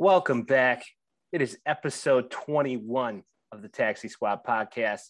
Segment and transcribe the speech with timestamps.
[0.00, 0.84] Welcome back.
[1.32, 5.08] It is episode 21 of the Taxi Squad podcast,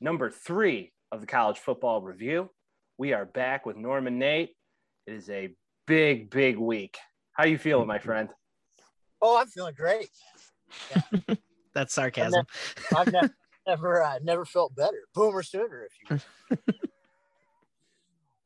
[0.00, 2.50] number three of the college football review.
[2.98, 4.56] We are back with Norman Nate.
[5.06, 5.54] It is a
[5.86, 6.98] big, big week.
[7.34, 8.28] How you feeling, my friend?
[9.22, 10.10] Oh, I'm feeling great.
[10.90, 11.36] Yeah.
[11.76, 12.44] That's sarcasm.
[12.96, 13.34] I've never,
[13.68, 14.98] never, uh, never felt better.
[15.14, 16.74] Boomer sooner, if you.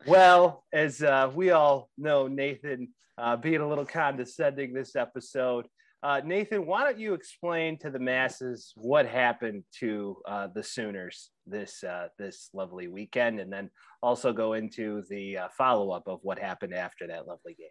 [0.07, 2.89] well, as uh, we all know, Nathan
[3.19, 5.66] uh, being a little condescending this episode.
[6.02, 11.30] Uh, Nathan, why don't you explain to the masses what happened to uh, the Sooners
[11.46, 13.70] this uh, this lovely weekend, and then
[14.02, 17.69] also go into the uh, follow up of what happened after that lovely game?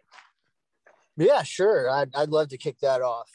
[1.18, 1.90] Yeah, sure.
[1.90, 3.28] I'd, I'd love to kick that off.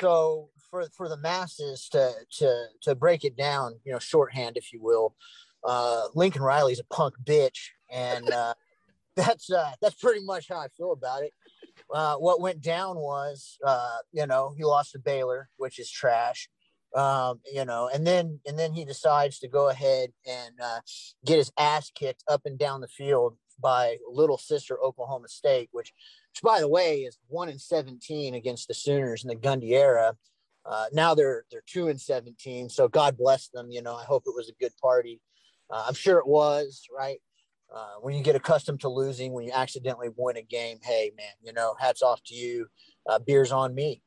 [0.00, 4.70] So for for the masses to to to break it down, you know, shorthand, if
[4.70, 5.14] you will,
[5.64, 8.54] uh, Lincoln Riley's a punk bitch, and uh,
[9.16, 11.32] that's uh, that's pretty much how I feel about it.
[11.92, 16.48] Uh, what went down was, uh, you know, he lost to Baylor, which is trash.
[16.94, 20.80] Um, you know, and then and then he decides to go ahead and uh,
[21.24, 25.92] get his ass kicked up and down the field by little sister Oklahoma State, which,
[26.32, 30.16] which by the way is one in seventeen against the Sooners in the Gundy era.
[30.64, 33.70] Uh, now they're they're two and seventeen, so God bless them.
[33.70, 35.20] You know, I hope it was a good party.
[35.68, 37.18] Uh, I'm sure it was, right?
[37.74, 41.32] Uh, when you get accustomed to losing, when you accidentally win a game, hey man,
[41.42, 42.66] you know, hats off to you.
[43.08, 44.02] Uh, beers on me.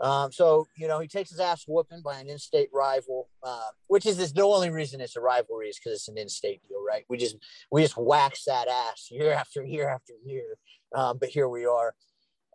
[0.00, 4.04] Um, so you know, he takes his ass whooping by an in-state rival, uh, which
[4.04, 7.04] is, the only reason it's a rivalry is because it's an in-state deal, right?
[7.08, 7.36] We just
[7.70, 10.56] we just wax that ass year after year after year,
[10.94, 11.94] um, but here we are,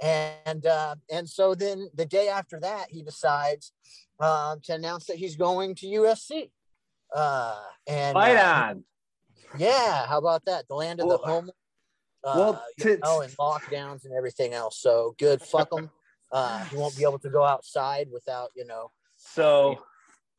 [0.01, 3.71] and uh, and so then the day after that, he decides
[4.19, 6.49] um, to announce that he's going to USC.
[7.15, 7.55] Uh,
[7.87, 8.83] and fight uh, on.
[9.57, 10.67] Yeah, how about that?
[10.67, 11.51] The land of Well, the home.
[12.23, 14.79] Uh, well, you know, and lockdowns and everything else.
[14.81, 15.41] So good.
[15.41, 15.89] Fuck them.
[16.31, 19.77] Uh, you won't be able to go outside without, you know, So,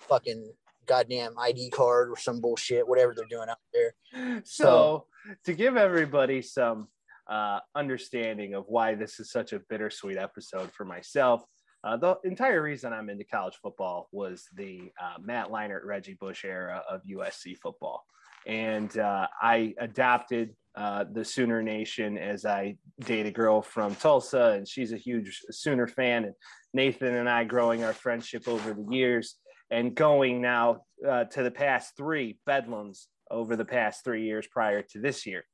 [0.00, 0.52] fucking
[0.86, 4.42] goddamn ID card or some bullshit, whatever they're doing out there.
[4.44, 5.06] so
[5.44, 6.88] to give everybody some
[7.28, 11.42] uh, understanding of why this is such a bittersweet episode for myself,
[11.84, 16.44] uh, the entire reason I'm into college football was the uh, Matt Leinart, Reggie Bush
[16.44, 18.04] era of USC football.
[18.46, 24.54] And uh, I adopted uh, the Sooner Nation as I date a girl from Tulsa,
[24.56, 26.24] and she's a huge Sooner fan.
[26.24, 26.34] And
[26.72, 29.36] Nathan and I growing our friendship over the years
[29.70, 34.82] and going now uh, to the past three bedlams over the past three years prior
[34.82, 35.44] to this year.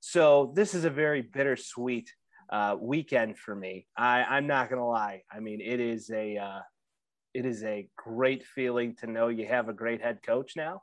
[0.00, 2.12] So this is a very bittersweet
[2.50, 3.86] uh, weekend for me.
[3.96, 5.22] I, I'm not gonna lie.
[5.32, 6.60] I mean, it is a uh,
[7.32, 10.82] it is a great feeling to know you have a great head coach now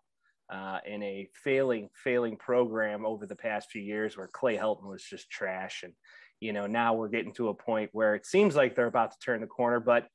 [0.49, 5.03] uh, in a failing failing program over the past few years where Clay Helton was
[5.03, 5.93] just trash, and
[6.39, 9.19] you know now we're getting to a point where it seems like they're about to
[9.19, 9.79] turn the corner.
[9.79, 10.07] But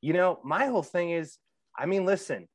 [0.00, 1.38] you know, my whole thing is,
[1.78, 2.48] I mean, listen,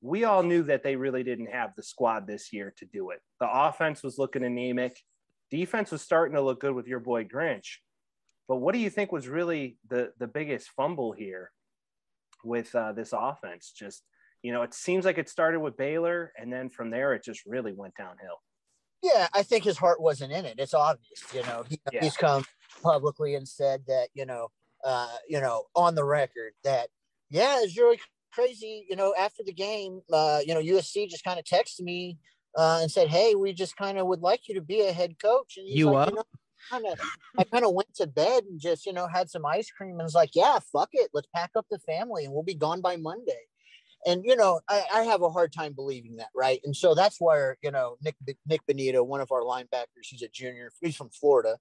[0.00, 3.20] we all knew that they really didn't have the squad this year to do it.
[3.38, 4.96] The offense was looking anemic.
[5.50, 7.76] Defense was starting to look good with your boy Grinch.
[8.48, 11.52] But what do you think was really the the biggest fumble here
[12.42, 13.72] with uh, this offense?
[13.76, 14.02] Just
[14.42, 17.44] you know, it seems like it started with Baylor, and then from there it just
[17.46, 18.40] really went downhill.
[19.02, 20.58] Yeah, I think his heart wasn't in it.
[20.58, 21.64] It's obvious, you know.
[21.68, 22.00] He, Yeah.
[22.02, 22.44] He's come
[22.82, 24.48] publicly and said that, you know,
[24.84, 26.88] uh, you know, on the record that,
[27.30, 27.98] yeah, it's really
[28.32, 28.86] crazy.
[28.90, 32.18] You know, after the game, uh, you know, USC just kind of texted me
[32.58, 35.18] uh, and said, "Hey, we just kind of would like you to be a head
[35.18, 36.14] coach." And he's You like, up?
[36.14, 36.24] know,
[36.70, 37.00] kind of,
[37.38, 40.02] I kind of went to bed and just, you know, had some ice cream and
[40.02, 42.96] was like, "Yeah, fuck it, let's pack up the family and we'll be gone by
[42.96, 43.44] Monday."
[44.06, 46.60] And you know, I, I have a hard time believing that, right?
[46.64, 48.16] And so that's where you know Nick
[48.46, 51.58] Nick Bonitto, one of our linebackers, he's a junior, he's from Florida.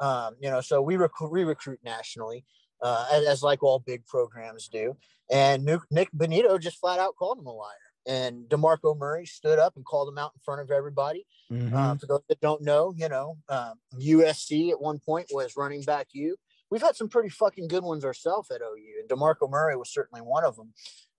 [0.00, 2.44] Um, you know, so we recruit we recruit nationally,
[2.82, 4.96] uh, as, as like all big programs do.
[5.30, 7.72] And Nick, Bonitto just flat out called him a liar.
[8.06, 11.26] And Demarco Murray stood up and called him out in front of everybody.
[11.74, 15.82] Uh, for those that don't know, you know, um, USC at one point was running
[15.82, 16.36] back you.
[16.70, 20.20] We've had some pretty fucking good ones ourselves at OU, and Demarco Murray was certainly
[20.22, 20.72] one of them.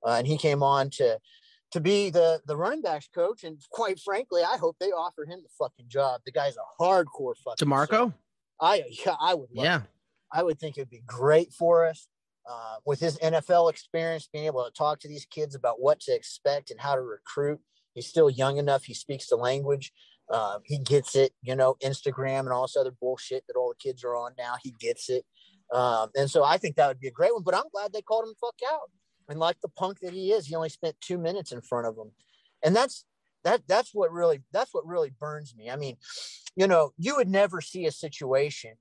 [0.05, 1.19] Uh, and he came on to
[1.71, 3.43] to be the the running backs coach.
[3.43, 6.21] And quite frankly, I hope they offer him the fucking job.
[6.25, 7.67] The guy's a hardcore fucking.
[7.67, 8.13] Demarco?
[8.61, 9.49] I yeah, I would.
[9.53, 9.77] Love Yeah.
[9.77, 9.83] it.
[10.31, 12.07] I would think it'd be great for us.
[12.47, 16.13] Uh, with his NFL experience, being able to talk to these kids about what to
[16.13, 17.59] expect and how to recruit.
[17.93, 18.83] He's still young enough.
[18.83, 19.91] He speaks the language.
[20.29, 23.89] Uh, he gets it, you know, Instagram and all this other bullshit that all the
[23.89, 24.55] kids are on now.
[24.63, 25.23] He gets it.
[25.73, 27.43] Um, and so I think that would be a great one.
[27.43, 28.89] But I'm glad they called him the fuck out.
[29.29, 31.97] And like the punk that he is, he only spent two minutes in front of
[31.97, 32.11] him.
[32.63, 33.05] And that's
[33.43, 35.69] that that's what really that's what really burns me.
[35.69, 35.97] I mean,
[36.55, 38.71] you know, you would never see a situation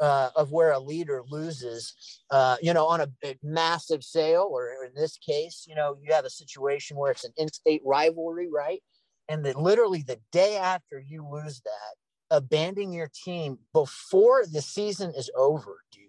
[0.00, 4.70] uh, of where a leader loses, uh, you know, on a, a, massive sale, or
[4.86, 8.82] in this case, you know, you have a situation where it's an in-state rivalry, right?
[9.30, 15.12] And then literally the day after you lose that, abandoning your team before the season
[15.16, 16.02] is over, dude.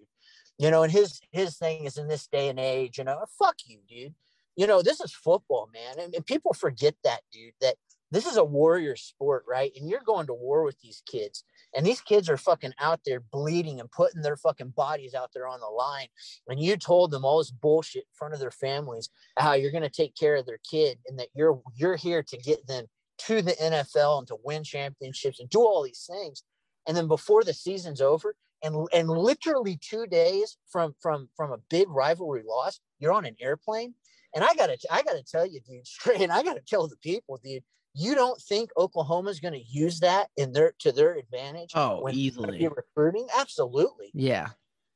[0.58, 3.28] You know, and his his thing is in this day and age, you know, oh,
[3.38, 4.16] fuck you, dude.
[4.56, 7.54] You know, this is football, man, and, and people forget that, dude.
[7.62, 7.76] That
[8.10, 9.72] this is a warrior sport, right?
[9.76, 11.44] And you're going to war with these kids.
[11.76, 15.48] And these kids are fucking out there bleeding and putting their fucking bodies out there
[15.48, 16.08] on the line.
[16.48, 19.84] And you told them all this bullshit in front of their families, how you're going
[19.84, 22.88] to take care of their kid and that you're you're here to get them
[23.28, 26.44] to the NFL and to win championships and do all these things.
[26.88, 31.58] And then before the season's over, and and literally two days from from from a
[31.70, 33.96] big rivalry loss, you're on an airplane.
[34.36, 36.22] And I gotta I gotta tell you, dude, straight.
[36.22, 37.64] And I gotta tell the people, dude
[37.94, 41.72] you don't think Oklahoma's going to use that in their to their advantage?
[41.76, 43.28] Oh, easily recruiting.
[43.38, 44.12] Absolutely.
[44.14, 44.48] Yeah.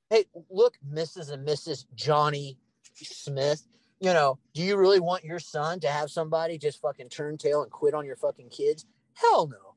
[0.09, 1.31] Hey, look, Mrs.
[1.31, 1.85] and Mrs.
[1.95, 2.57] Johnny
[2.93, 3.63] Smith.
[3.99, 7.63] You know, do you really want your son to have somebody just fucking turn tail
[7.63, 8.85] and quit on your fucking kids?
[9.13, 9.75] Hell no.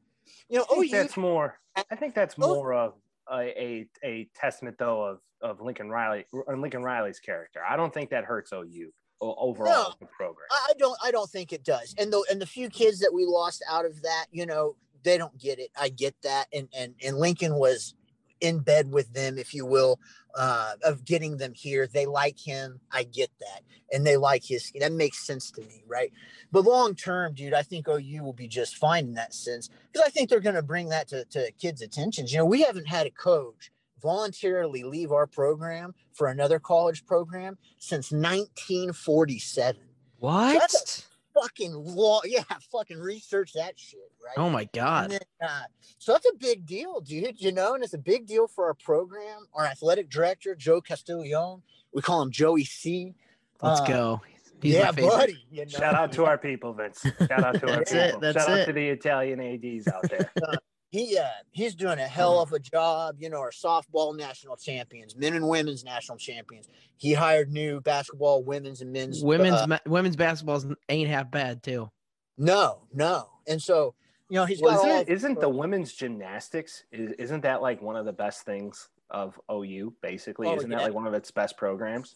[0.48, 1.58] You know, oh, that's more.
[1.90, 2.94] I think that's oh, more of
[3.30, 7.60] a, a, a testament though of of Lincoln Riley and Lincoln Riley's character.
[7.68, 10.46] I don't think that hurts OU overall no, program.
[10.50, 11.94] I don't I don't think it does.
[11.98, 15.18] And the and the few kids that we lost out of that, you know, they
[15.18, 15.70] don't get it.
[15.78, 16.46] I get that.
[16.52, 17.94] And and and Lincoln was
[18.40, 19.98] in bed with them, if you will,
[20.34, 21.86] uh, of getting them here.
[21.86, 22.80] They like him.
[22.92, 23.62] I get that.
[23.92, 26.12] And they like his that makes sense to me, right?
[26.52, 29.70] But long term, dude, I think OU will be just fine in that sense.
[29.92, 32.32] Because I think they're gonna bring that to, to kids' attentions.
[32.32, 33.70] You know, we haven't had a coach
[34.00, 39.80] voluntarily leave our program for another college program since 1947.
[40.18, 40.70] What?
[40.70, 41.04] So
[41.40, 42.20] fucking law.
[42.24, 42.42] Yeah,
[42.72, 44.34] fucking research that shit, right?
[44.36, 45.10] Oh my god.
[45.10, 45.62] Then, uh,
[45.98, 47.40] so that's a big deal, dude.
[47.40, 49.46] You know, and it's a big deal for our program.
[49.54, 51.62] Our athletic director, Joe Castiglione,
[51.92, 53.14] we call him Joey C.
[53.62, 54.20] Let's uh, go.
[54.62, 55.44] He's yeah, buddy.
[55.50, 55.70] You know?
[55.70, 57.00] Shout out to our people, Vince.
[57.02, 58.24] Shout out to our that's people.
[58.24, 58.60] It, Shout it.
[58.60, 60.30] out to the Italian ads out there.
[60.90, 63.16] He uh, he's doing a hell of a job.
[63.18, 66.66] You know, our softball national champions, men and women's national champions.
[66.96, 69.22] He hired new basketball, women's and men's.
[69.22, 71.90] Women's uh, women's basketball ain't half bad too.
[72.38, 73.94] No, no, and so
[74.30, 78.06] you know he's well, isn't, isn't the women's gymnastics is, isn't that like one of
[78.06, 79.92] the best things of OU?
[80.00, 80.78] Basically, oh, isn't yeah.
[80.78, 82.14] that like one of its best programs?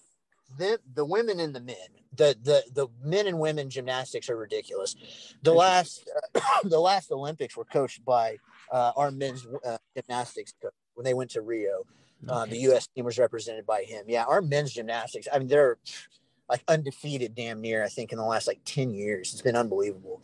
[0.58, 1.76] The the women and the men
[2.14, 4.96] the the the men and women gymnastics are ridiculous.
[5.42, 8.38] The last uh, the last olympics were coached by
[8.70, 11.84] uh, our men's uh, gymnastics coach when they went to rio.
[12.28, 14.04] Uh, the us team was represented by him.
[14.06, 15.78] Yeah our men's gymnastics i mean they're
[16.48, 19.32] like undefeated damn near i think in the last like 10 years.
[19.32, 20.22] It's been unbelievable.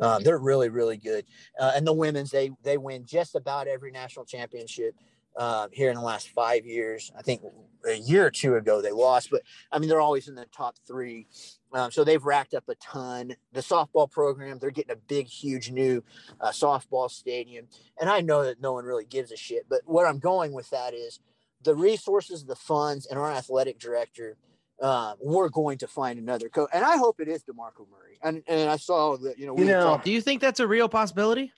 [0.00, 1.24] Um, they're really really good.
[1.58, 4.94] Uh, and the women's they they win just about every national championship
[5.38, 7.10] uh, here in the last five years.
[7.16, 7.42] I think
[7.88, 9.42] a year or two ago they lost, but
[9.72, 11.26] I mean they're always in the top three.
[11.72, 13.36] Um, so they've racked up a ton.
[13.52, 16.02] The softball program, they're getting a big, huge new
[16.40, 17.68] uh, softball stadium,
[18.00, 19.66] and I know that no one really gives a shit.
[19.68, 21.20] But what I'm going with that is
[21.62, 24.36] the resources, the funds, and our athletic director.
[24.80, 28.16] Uh, we're going to find another coach, and I hope it is Demarco Murray.
[28.22, 29.58] And and I saw that you know.
[29.58, 31.52] You know, do you think that's a real possibility?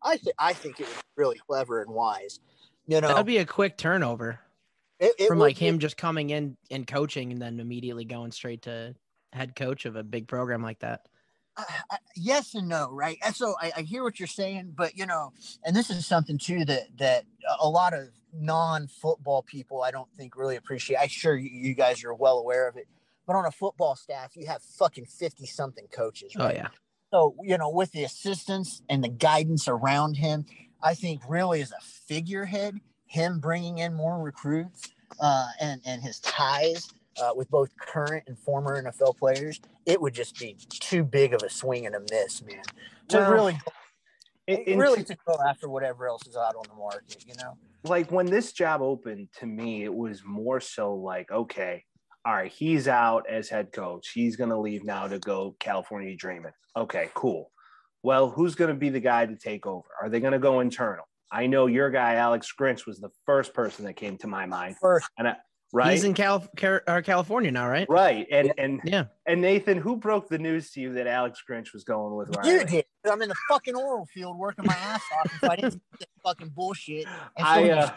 [0.00, 2.38] I think I think it was really clever and wise.
[2.86, 4.40] You know, that'd be a quick turnover
[4.98, 8.62] it, it from like him just coming in and coaching and then immediately going straight
[8.62, 8.94] to
[9.32, 11.06] head coach of a big program like that.
[11.56, 13.16] Uh, yes and no, right?
[13.34, 15.32] So I, I, hear what you're saying, but you know,
[15.64, 17.24] and this is something too that that
[17.60, 20.98] a lot of non-football people I don't think really appreciate.
[20.98, 22.86] I'm sure you, you guys are well aware of it,
[23.26, 26.32] but on a football staff, you have fucking fifty something coaches.
[26.36, 26.56] Oh, right?
[26.56, 26.68] Oh yeah.
[27.10, 30.44] So you know, with the assistance and the guidance around him,
[30.86, 34.88] I think really as a figurehead, him bringing in more recruits
[35.20, 36.88] uh, and and his ties
[37.20, 41.42] uh, with both current and former NFL players, it would just be too big of
[41.42, 42.62] a swing and a miss, man.
[43.08, 43.58] To well, really,
[44.46, 47.58] it, really to go after whatever else is out on the market, you know.
[47.82, 51.82] Like when this job opened to me, it was more so like, okay,
[52.24, 54.12] all right, he's out as head coach.
[54.14, 56.52] He's going to leave now to go California Dreaming.
[56.76, 57.50] Okay, cool
[58.02, 59.88] well, who's going to be the guy to take over?
[60.00, 61.04] Are they going to go internal?
[61.30, 64.76] I know your guy, Alex Grinch, was the first person that came to my mind.
[64.80, 65.08] First.
[65.18, 65.36] And I,
[65.72, 65.92] right?
[65.92, 67.88] He's in Cal- Car- California now, right?
[67.88, 68.26] Right.
[68.30, 69.06] And and yeah.
[69.26, 72.52] And Nathan, who broke the news to you that Alex Grinch was going with Riley?
[72.52, 72.84] You did.
[73.10, 75.32] I'm in the fucking oral field working my ass off.
[75.42, 77.90] If I didn't get fucking bullshit, and so I, uh,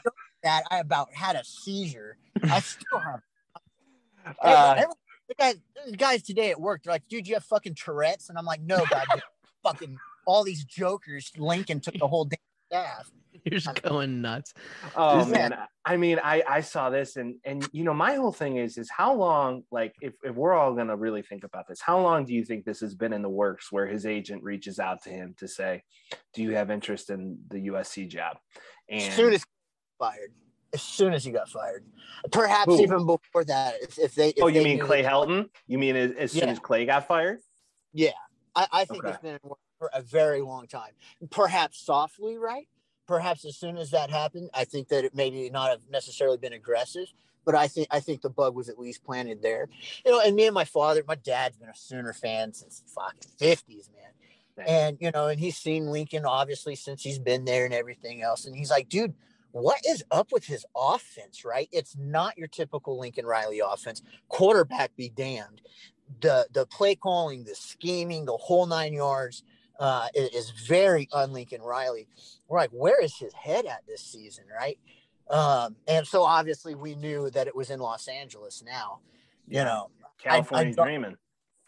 [0.44, 2.18] that I about had a seizure.
[2.44, 3.22] I still have.
[4.44, 4.84] Uh,
[5.28, 5.56] the guys,
[5.90, 8.62] the guys today at work, they're like, "Dude, you have fucking Tourette's," and I'm like,
[8.62, 9.06] "No, God."
[9.64, 11.32] Fucking all these jokers.
[11.38, 12.40] Lincoln took the whole damn
[12.70, 13.12] staff.
[13.46, 14.54] You're just going nuts.
[14.96, 18.58] Oh man, I mean, I I saw this and and you know my whole thing
[18.58, 22.00] is is how long like if if we're all gonna really think about this, how
[22.02, 25.04] long do you think this has been in the works where his agent reaches out
[25.04, 25.84] to him to say,
[26.34, 28.38] do you have interest in the USC job?
[28.90, 29.46] And as soon as
[29.98, 30.34] fired,
[30.74, 31.86] as soon as he got fired,
[32.32, 32.82] perhaps Who?
[32.82, 34.30] even before that, if, if they.
[34.30, 35.50] If oh, you they mean Clay Helton?
[35.68, 36.52] You mean as, as soon yeah.
[36.52, 37.40] as Clay got fired?
[37.94, 38.12] Yeah,
[38.56, 39.14] I, I think okay.
[39.14, 39.40] it's been
[39.78, 40.92] for a very long time.
[41.30, 42.68] Perhaps softly, right?
[43.08, 46.54] Perhaps as soon as that happened, I think that it maybe not have necessarily been
[46.54, 47.08] aggressive,
[47.46, 49.68] but I think I think the bug was at least planted there.
[50.06, 52.90] You know, and me and my father, my dad's been a Sooner fan since the
[52.90, 54.68] fucking fifties, man.
[54.68, 58.46] And you know, and he's seen Lincoln obviously since he's been there and everything else.
[58.46, 59.14] And he's like, dude,
[59.52, 61.70] what is up with his offense, right?
[61.72, 64.02] It's not your typical Lincoln Riley offense.
[64.28, 65.62] Quarterback be damned.
[66.22, 69.44] The the play calling, the scheming, the whole nine yards
[69.80, 72.08] uh, is very un Lincoln Riley.
[72.48, 74.80] We're like, where is his head at this season, right?
[75.30, 79.00] Um, and so obviously we knew that it was in Los Angeles now.
[79.48, 81.16] You know, California dreaming.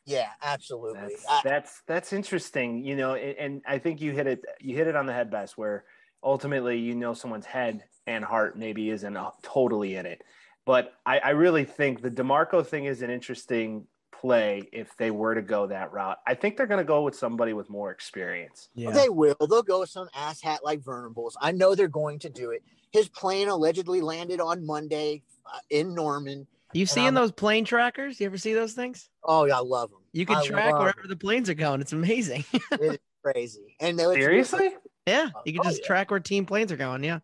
[0.06, 1.00] Yeah, absolutely.
[1.00, 2.84] That's, I, that's, that's interesting.
[2.84, 4.44] You know, and, and I think you hit it.
[4.60, 5.58] You hit it on the head best.
[5.58, 5.86] Where
[6.24, 10.24] ultimately, you know, someone's head and heart maybe isn't totally in it.
[10.66, 13.88] But I, I really think the Demarco thing is an interesting
[14.22, 16.18] play if they were to go that route.
[16.28, 18.70] I think they're going to go with somebody with more experience.
[18.76, 18.92] Yeah.
[18.92, 19.36] They will.
[19.40, 21.36] They'll go with some asshat like Venables.
[21.42, 22.64] I know they're going to do it.
[22.92, 26.46] His plane allegedly landed on Monday uh, in Norman.
[26.74, 28.20] You seeing those plane trackers?
[28.20, 29.10] You ever see those things?
[29.24, 30.00] Oh yeah, I love them.
[30.14, 31.10] You can I track wherever them.
[31.10, 31.82] the planes are going.
[31.82, 32.46] It's amazing.
[32.72, 33.76] it's crazy.
[33.80, 34.70] And seriously,
[35.06, 35.88] yeah, you can oh, just yeah.
[35.88, 37.04] track where team planes are going.
[37.04, 37.20] Yeah,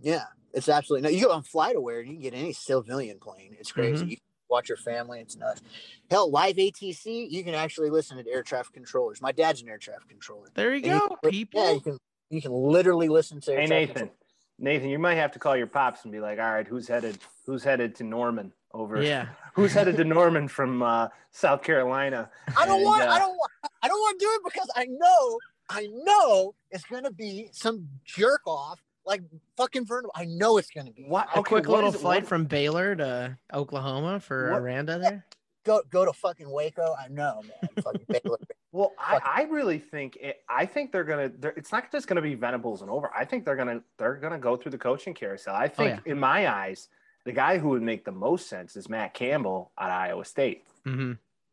[0.00, 1.16] yeah, it's absolutely no.
[1.16, 3.56] You go on FlightAware, and you can get any civilian plane.
[3.58, 4.02] It's crazy.
[4.02, 4.10] Mm-hmm.
[4.10, 4.16] You
[4.48, 5.20] watch your family.
[5.20, 5.62] It's nuts.
[6.10, 9.20] Hell, live ATC, you can actually listen to air traffic controllers.
[9.20, 10.48] My dad's an air traffic controller.
[10.54, 11.64] There you and go, you people.
[11.64, 11.98] Yeah, you can
[12.30, 13.54] you can literally listen to.
[13.54, 14.10] Hey Nathan,
[14.58, 17.18] Nathan, you might have to call your pops and be like, "All right, who's headed?
[17.44, 19.02] Who's headed to Norman over?
[19.02, 23.02] Yeah, who's headed to Norman from uh, South Carolina?" I don't and, want.
[23.02, 23.52] Uh, I don't want.
[23.82, 25.38] I don't want to do it because I know.
[25.68, 29.22] I know it's gonna be some jerk off like
[29.56, 30.10] fucking Vernon.
[30.14, 31.04] I know it's going to be.
[31.04, 31.28] What?
[31.34, 32.28] A okay, quick little flight what?
[32.28, 34.60] from Baylor to Oklahoma for what?
[34.60, 35.24] Aranda there.
[35.64, 36.94] Go go to fucking Waco.
[36.98, 37.70] I know, man.
[37.82, 38.38] fucking Baylor.
[38.72, 41.30] Well, I, I really think it, I think they're gonna.
[41.30, 43.10] They're, it's not just gonna be Venables and over.
[43.16, 45.54] I think they're gonna they're gonna go through the coaching carousel.
[45.54, 46.12] I oh, think, oh, yeah.
[46.12, 46.90] in my eyes,
[47.24, 50.64] the guy who would make the most sense is Matt Campbell at Iowa State.
[50.86, 51.12] Mm-hmm.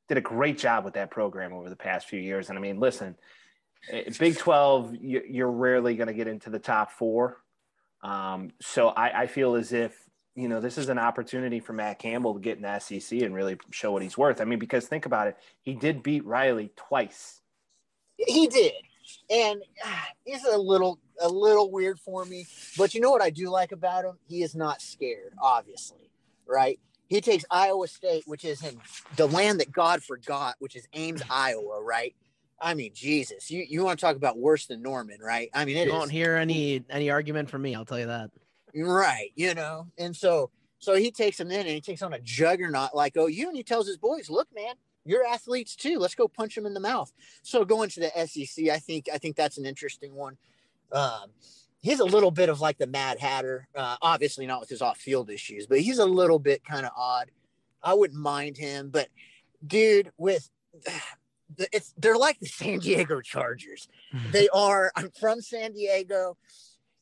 [0.10, 2.82] Did a great job with that program over the past few years, and I mean,
[2.82, 3.16] listen,
[3.90, 7.38] eh, Big Twelve, you're rarely going to get into the top four.
[8.04, 9.98] Um, so I, I, feel as if
[10.36, 13.34] you know this is an opportunity for Matt Campbell to get in the SEC and
[13.34, 14.42] really show what he's worth.
[14.42, 17.40] I mean, because think about it, he did beat Riley twice.
[18.18, 18.74] He did,
[19.30, 19.62] and
[20.26, 22.46] he's a little a little weird for me.
[22.78, 24.18] But you know what I do like about him?
[24.28, 25.34] He is not scared.
[25.42, 26.10] Obviously,
[26.46, 26.80] right?
[27.08, 28.78] He takes Iowa State, which is in
[29.16, 32.16] the land that God forgot, which is Ames, Iowa, right?
[32.64, 35.50] I mean, Jesus, you, you want to talk about worse than Norman, right?
[35.54, 37.76] I mean, it you won't hear any any argument from me.
[37.76, 38.32] I'll tell you that.
[38.74, 42.20] Right, you know, and so so he takes him in and he takes on a
[42.20, 46.00] juggernaut like OU, and he tells his boys, "Look, man, you're athletes too.
[46.00, 49.18] Let's go punch him in the mouth." So going to the SEC, I think I
[49.18, 50.38] think that's an interesting one.
[50.92, 51.32] Um,
[51.82, 55.30] he's a little bit of like the Mad Hatter, uh, obviously not with his off-field
[55.30, 57.30] issues, but he's a little bit kind of odd.
[57.84, 59.10] I wouldn't mind him, but
[59.66, 60.50] dude, with
[61.72, 63.88] it's they're like the San Diego Chargers.
[64.14, 64.32] Mm-hmm.
[64.32, 64.92] They are.
[64.96, 66.38] I'm from San Diego.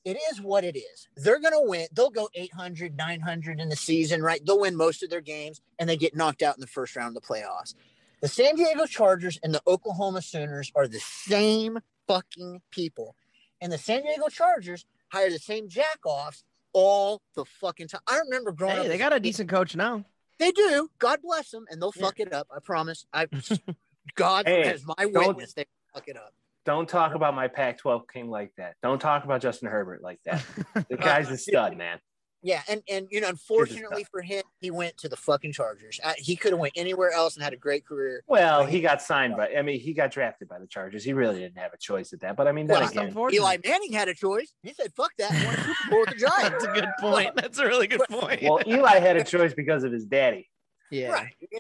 [0.04, 1.08] It is what it is.
[1.16, 1.86] They're going to win.
[1.94, 4.44] They'll go 800, 900 in the season, right?
[4.44, 7.16] They'll win most of their games and they get knocked out in the first round
[7.16, 7.76] of the playoffs.
[8.22, 13.16] The San Diego Chargers and the Oklahoma Sooners are the same fucking people.
[13.62, 16.44] And the San Diego Chargers hire the same jackoffs
[16.74, 18.02] all the fucking time.
[18.08, 18.88] I remember growing hey, up.
[18.88, 20.06] They got a decent coach now.
[20.40, 20.90] They do.
[20.98, 22.04] God bless them, and they'll yeah.
[22.04, 22.48] fuck it up.
[22.56, 23.06] I promise.
[23.14, 23.28] I
[24.16, 26.34] God hey, as my witness, they fuck it up.
[26.64, 28.76] Don't talk about my Pac-12 king like that.
[28.84, 30.46] Don't talk about Justin Herbert like that.
[30.90, 32.00] The guy's a stud, man.
[32.44, 36.00] Yeah, and and you know, unfortunately for him, he went to the fucking Chargers.
[36.04, 38.24] Uh, he could have went anywhere else and had a great career.
[38.28, 39.50] Well, he got signed by.
[39.56, 41.04] I mean, he got drafted by the Chargers.
[41.04, 42.36] He really didn't have a choice at that.
[42.36, 44.54] But I mean, well, again, Eli Manning had a choice.
[44.64, 46.50] He said, "Fuck that." Won a Super Bowl with the Giants.
[46.50, 47.36] That's a good point.
[47.36, 48.42] That's a really good point.
[48.42, 50.50] well, Eli had a choice because of his daddy.
[50.90, 51.12] Yeah.
[51.12, 51.36] Right.
[51.52, 51.60] Yeah.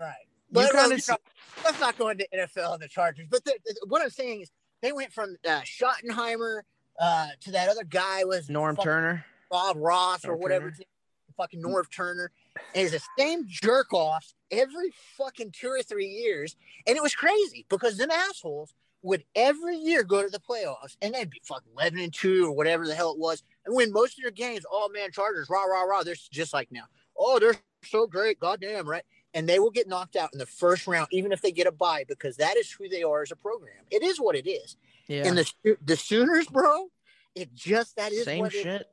[0.00, 0.14] Right.
[0.54, 1.08] You kind of
[1.64, 3.26] let's not go into NFL and the Chargers.
[3.30, 4.50] But the, the, what I'm saying is
[4.82, 6.62] they went from uh, Schottenheimer
[7.00, 10.70] uh, to that other guy was Norm Turner, Bob Ross Norm or whatever.
[10.70, 10.84] Turner.
[11.36, 12.30] Fucking Norv Turner,
[12.76, 16.54] and it's the same jerk offs every fucking two or three years,
[16.86, 18.72] and it was crazy because them assholes
[19.04, 22.52] would every year go to the playoffs and they'd be fucking 11 and 2 or
[22.52, 24.64] whatever the hell it was and win most of their games.
[24.70, 26.02] Oh man, Chargers, rah, rah, rah.
[26.02, 26.84] They're just like now.
[27.16, 28.40] Oh, they're so great.
[28.40, 29.04] Goddamn, right?
[29.34, 31.72] And they will get knocked out in the first round, even if they get a
[31.72, 33.82] bye, because that is who they are as a program.
[33.90, 34.76] It is what it is.
[35.08, 35.26] Yeah.
[35.26, 36.86] And the the Sooners, bro,
[37.34, 38.66] it just that is same shit.
[38.66, 38.86] It,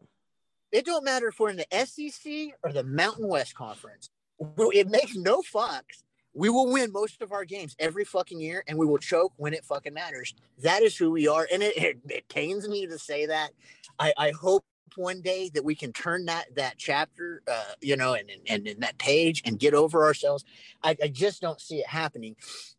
[0.71, 4.09] it don't matter if we're in the SEC or the Mountain West Conference.
[4.39, 6.03] It makes no fucks.
[6.33, 9.53] We will win most of our games every fucking year, and we will choke when
[9.53, 10.33] it fucking matters.
[10.59, 13.51] That is who we are, and it, it, it pains me to say that.
[13.99, 14.63] I, I hope
[14.95, 18.81] one day that we can turn that that chapter, uh, you know, and, and and
[18.81, 20.43] that page and get over ourselves.
[20.83, 22.35] I, I just don't see it happening.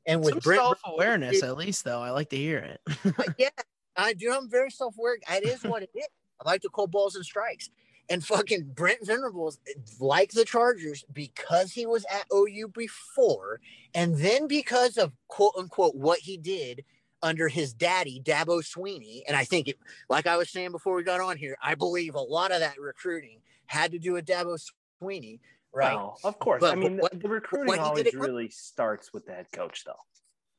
[0.07, 3.15] And with Some self awareness, at least though, I like to hear it.
[3.39, 3.49] yeah,
[3.97, 4.33] I do.
[4.33, 5.17] I'm very self aware.
[5.31, 6.09] It is what it is.
[6.45, 7.71] I like to call balls and strikes.
[8.11, 9.59] And fucking Brent Venables,
[10.01, 13.61] like the Chargers, because he was at OU before,
[13.95, 16.85] and then because of quote unquote what he did
[17.23, 19.25] under his daddy, Dabo Sweeney.
[19.27, 22.15] And I think, it, like I was saying before we got on here, I believe
[22.15, 24.59] a lot of that recruiting had to do with Dabo
[24.99, 25.41] Sweeney,
[25.73, 25.95] right?
[25.95, 26.61] Well, of course.
[26.61, 29.93] But, I mean, what, the recruiting always really starts with the head coach, though.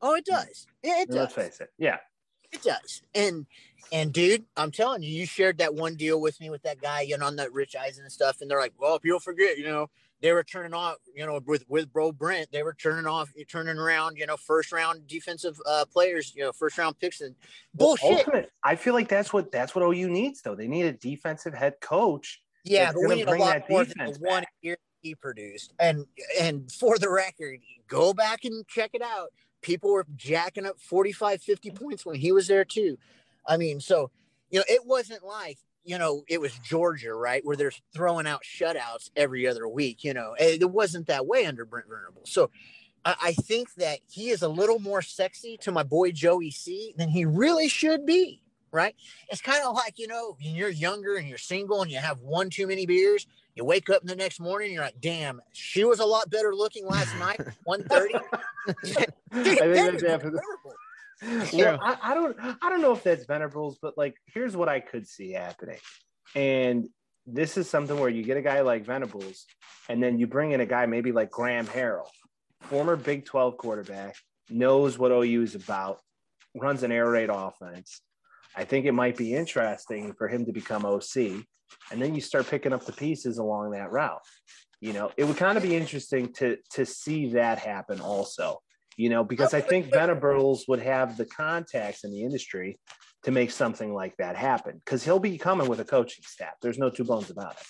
[0.01, 0.35] Oh, it hmm.
[0.35, 0.67] does.
[0.83, 1.15] Yeah, it does.
[1.15, 1.69] Let's face it.
[1.77, 1.97] Yeah.
[2.51, 3.01] It does.
[3.15, 3.47] And
[3.91, 7.01] and dude, I'm telling you, you shared that one deal with me with that guy,
[7.01, 8.41] you know, on that Rich Eisen and stuff.
[8.41, 9.89] And they're like, well, people forget, you know,
[10.23, 13.77] they were turning off, you know, with with bro Brent, they were turning off, turning
[13.77, 17.35] around, you know, first round defensive uh, players, you know, first round picks and
[17.75, 18.19] bullshit.
[18.19, 20.55] Ultimate, I feel like that's what that's what OU needs though.
[20.55, 22.41] They need a defensive head coach.
[22.63, 25.73] Yeah, but we need a lot more than the one year he produced.
[25.77, 26.05] And
[26.39, 29.29] and for the record, go back and check it out
[29.63, 32.99] people were jacking up 45, 50 points when he was there too.
[33.47, 34.11] I mean, so,
[34.51, 37.43] you know, it wasn't like, you know, it was Georgia, right?
[37.45, 41.65] Where they're throwing out shutouts every other week, you know, it wasn't that way under
[41.65, 42.31] Brent Venables.
[42.31, 42.49] So
[43.05, 46.93] I, I think that he is a little more sexy to my boy Joey C
[46.97, 48.95] than he really should be right?
[49.29, 52.19] It's kind of like, you know, when you're younger and you're single and you have
[52.19, 55.39] one too many beers, you wake up in the next morning and you're like, damn,
[55.51, 58.15] she was a lot better looking last night, 130.
[59.31, 60.25] I think that's
[61.51, 64.79] yeah, I, I, don't I don't know if that's Venables, but like here's what I
[64.79, 65.77] could see happening.
[66.35, 66.89] And
[67.25, 69.45] this is something where you get a guy like Venables,
[69.89, 72.07] and then you bring in a guy maybe like Graham Harrell,
[72.61, 74.15] former Big 12 quarterback,
[74.49, 75.99] knows what OU is about,
[76.55, 78.01] runs an air raid offense.
[78.55, 81.45] I think it might be interesting for him to become OC.
[81.91, 84.21] And then you start picking up the pieces along that route.
[84.79, 88.59] You know, it would kind of be interesting to to see that happen also.
[88.97, 92.79] You know, because I think Venables would have the contacts in the industry
[93.23, 94.81] to make something like that happen.
[94.85, 96.53] Because he'll be coming with a coaching staff.
[96.61, 97.67] There's no two bones about it.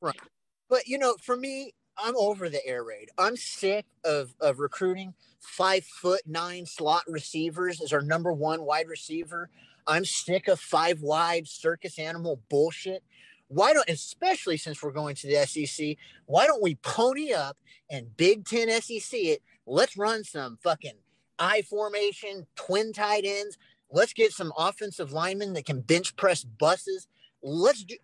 [0.00, 0.20] Right.
[0.68, 3.10] But you know, for me, I'm over the air raid.
[3.18, 8.88] I'm sick of of recruiting five foot nine slot receivers as our number one wide
[8.88, 9.50] receiver.
[9.86, 13.02] I'm sick of five wide circus animal bullshit.
[13.48, 17.58] Why don't, especially since we're going to the SEC, why don't we pony up
[17.90, 19.42] and Big Ten SEC it?
[19.66, 20.98] Let's run some fucking
[21.38, 23.58] I formation, twin tight ends.
[23.90, 27.06] Let's get some offensive linemen that can bench press buses.
[27.42, 27.96] Let's do,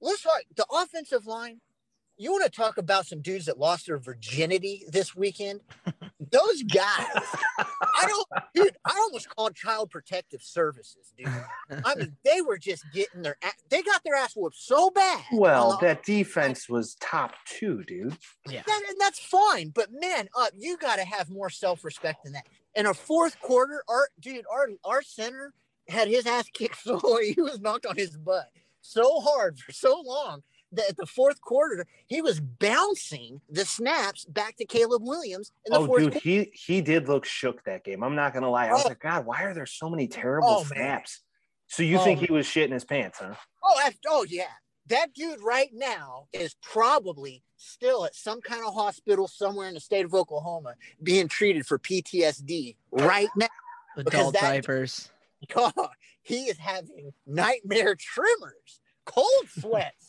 [0.00, 1.60] let's talk the offensive line.
[2.16, 5.60] You want to talk about some dudes that lost their virginity this weekend?
[6.30, 7.06] those guys,
[7.58, 11.28] I don't, dude, I almost called Child Protective Services, dude.
[11.84, 13.36] I mean, they were just getting their,
[13.68, 15.22] they got their ass whooped so bad.
[15.32, 18.16] Well, that defense was top two, dude.
[18.48, 19.70] Yeah, that, and that's fine.
[19.74, 22.46] But man, uh, you got to have more self respect than that.
[22.74, 25.52] In a fourth quarter, our dude, our our center
[25.88, 28.48] had his ass kicked so he was knocked on his butt
[28.80, 34.56] so hard for so long the, the fourth quarter, he was bouncing the snaps back
[34.56, 36.28] to Caleb Williams in the oh, fourth dude, quarter.
[36.28, 38.02] he he did look shook that game.
[38.02, 38.68] I'm not gonna lie.
[38.68, 38.88] I was oh.
[38.88, 41.22] like, God, why are there so many terrible oh, snaps?
[41.22, 41.28] Man.
[41.68, 43.34] So you oh, think he was shitting his pants, huh?
[43.62, 44.44] Oh, oh yeah.
[44.88, 49.80] That dude right now is probably still at some kind of hospital somewhere in the
[49.80, 53.48] state of Oklahoma being treated for PTSD right now.
[53.98, 55.10] Adult that, diapers.
[55.56, 55.88] Oh,
[56.22, 60.07] he is having nightmare tremors, cold sweats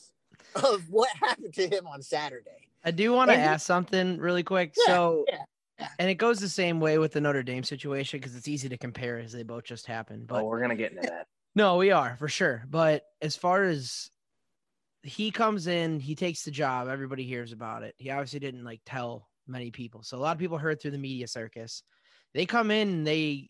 [0.56, 2.70] of what happened to him on Saturday.
[2.84, 4.74] I do want to ask something really quick.
[4.78, 5.38] Yeah, so, yeah,
[5.80, 5.88] yeah.
[6.00, 8.78] and it goes the same way with the Notre Dame situation because it's easy to
[8.78, 10.28] compare as they both just happened.
[10.28, 11.28] But oh, we're gonna get into that.
[11.56, 12.64] No, we are for sure.
[12.70, 14.10] But as far as
[15.04, 16.88] he comes in, he takes the job.
[16.88, 17.96] Everybody hears about it.
[17.98, 20.98] He obviously didn't like tell many people, so a lot of people heard through the
[20.98, 21.84] media circus.
[22.34, 23.50] They come in, and they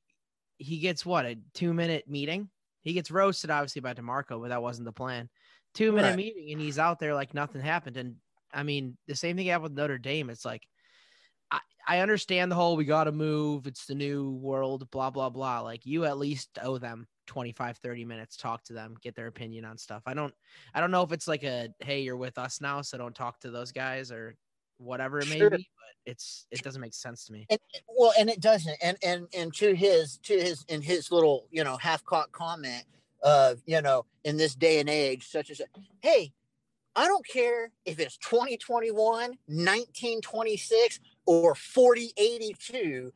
[0.58, 2.50] he gets what a two minute meeting.
[2.82, 5.30] He gets roasted obviously by Demarco, but that wasn't the plan
[5.74, 6.18] two minute right.
[6.18, 7.98] meeting and he's out there like nothing happened.
[7.98, 8.16] And
[8.54, 10.30] I mean, the same thing happened with Notre Dame.
[10.30, 10.64] It's like
[11.52, 13.68] I, I understand the whole we got to move.
[13.68, 15.62] It's the new world, blah, blah, blah.
[15.62, 19.66] Like you at least owe them 25, 30 minutes, talk to them, get their opinion
[19.66, 20.04] on stuff.
[20.06, 20.34] I don't,
[20.74, 22.82] I don't know if it's like a, Hey, you're with us now.
[22.82, 24.36] So don't talk to those guys or
[24.78, 25.50] whatever it may Sure.
[25.52, 27.46] be, but it's, it doesn't make sense to me.
[27.50, 31.46] and well and it doesn't and and and to his to his in his little
[31.52, 32.84] you know half caught comment
[33.22, 35.62] of you know in this day and age such as
[36.02, 36.32] hey
[36.96, 43.12] i don't care if it's 2021 1926 or 4082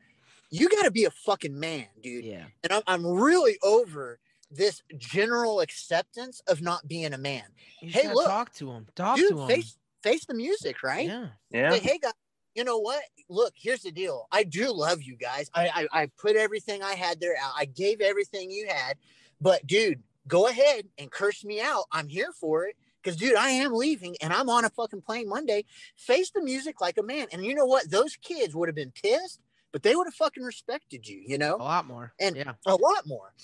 [0.50, 2.44] you got to be a fucking man dude Yeah.
[2.62, 4.18] and I'm, I'm really over
[4.50, 7.44] this general acceptance of not being a man
[7.80, 8.26] You Hey, hey, look.
[8.26, 8.86] talk to him.
[8.94, 9.48] Talk dude to him.
[9.48, 11.28] face face the music right Yeah.
[11.50, 11.70] Yeah.
[11.72, 12.12] Say, hey guys,
[12.54, 13.02] you know what?
[13.28, 14.28] Look, here's the deal.
[14.30, 15.50] I do love you guys.
[15.54, 17.52] I, I I put everything I had there out.
[17.56, 18.96] I gave everything you had.
[19.40, 21.84] But dude, go ahead and curse me out.
[21.92, 22.76] I'm here for it.
[23.02, 25.66] Cause dude, I am leaving and I'm on a fucking plane Monday.
[25.96, 27.26] Face the music like a man.
[27.32, 27.90] And you know what?
[27.90, 29.40] Those kids would have been pissed,
[29.72, 31.56] but they would have fucking respected you, you know?
[31.56, 32.14] A lot more.
[32.18, 32.52] And- yeah.
[32.66, 33.34] a lot more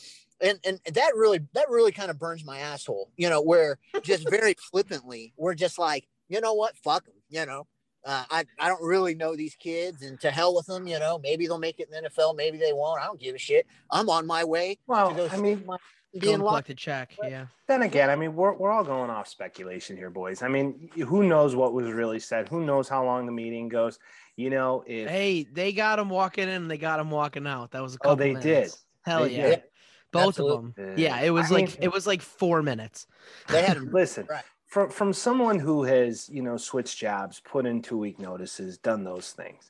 [0.40, 4.28] and and that really that really kind of burns my asshole you know where just
[4.28, 7.66] very flippantly we're just like you know what fuck them you know
[8.04, 11.18] uh, I, I don't really know these kids and to hell with them you know
[11.22, 13.66] maybe they'll make it in the nfl maybe they won't i don't give a shit
[13.90, 15.76] i'm on my way to Well, go I mean, my,
[16.18, 17.16] being and locked collect a check.
[17.22, 17.46] Yeah.
[17.68, 20.42] then again, I mean, we're, we're all going off speculation here, boys.
[20.42, 22.48] I mean, who knows what was really said?
[22.48, 24.00] Who knows how long the meeting goes?
[24.34, 26.66] You know, if Hey, they got him walking in.
[26.66, 27.70] They got him walking out.
[27.70, 28.44] That was a Oh, they minutes.
[28.44, 28.70] did.
[29.04, 29.46] Hell They yeah.
[29.50, 29.62] did.
[30.10, 30.56] Both Absolutely.
[30.56, 30.94] of them.
[30.98, 31.16] Yeah.
[31.18, 33.06] Yeah, it was I like mean- it was like four minutes.
[33.48, 34.42] they had listen Right.
[34.70, 39.04] From from someone who has you know switched jobs, put in two week notices, done
[39.04, 39.68] those things.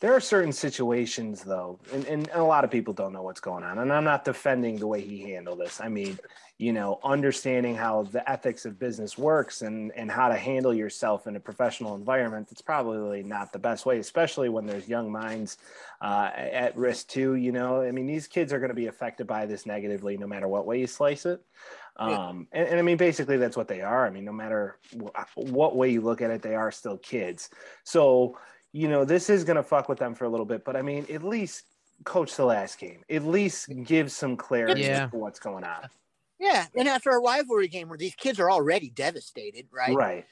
[0.00, 3.64] There are certain situations though, and, and a lot of people don't know what's going
[3.64, 3.78] on.
[3.78, 5.80] And I'm not defending the way he handled this.
[5.80, 6.18] I mean,
[6.58, 11.26] you know, understanding how the ethics of business works and and how to handle yourself
[11.26, 15.58] in a professional environment, it's probably not the best way, especially when there's young minds
[16.00, 17.34] uh, at risk too.
[17.34, 20.26] You know, I mean, these kids are going to be affected by this negatively, no
[20.26, 21.40] matter what way you slice it.
[21.96, 24.06] Um, and, and I mean, basically, that's what they are.
[24.06, 27.50] I mean, no matter wh- what way you look at it, they are still kids.
[27.84, 28.36] So,
[28.74, 30.82] you know, this is going to fuck with them for a little bit, but I
[30.82, 31.64] mean, at least
[32.02, 35.06] coach the last game, at least give some clarity Yeah.
[35.06, 35.88] to what's going on.
[36.40, 40.26] yeah and after a rivalry game where these kids are already devastated right Right.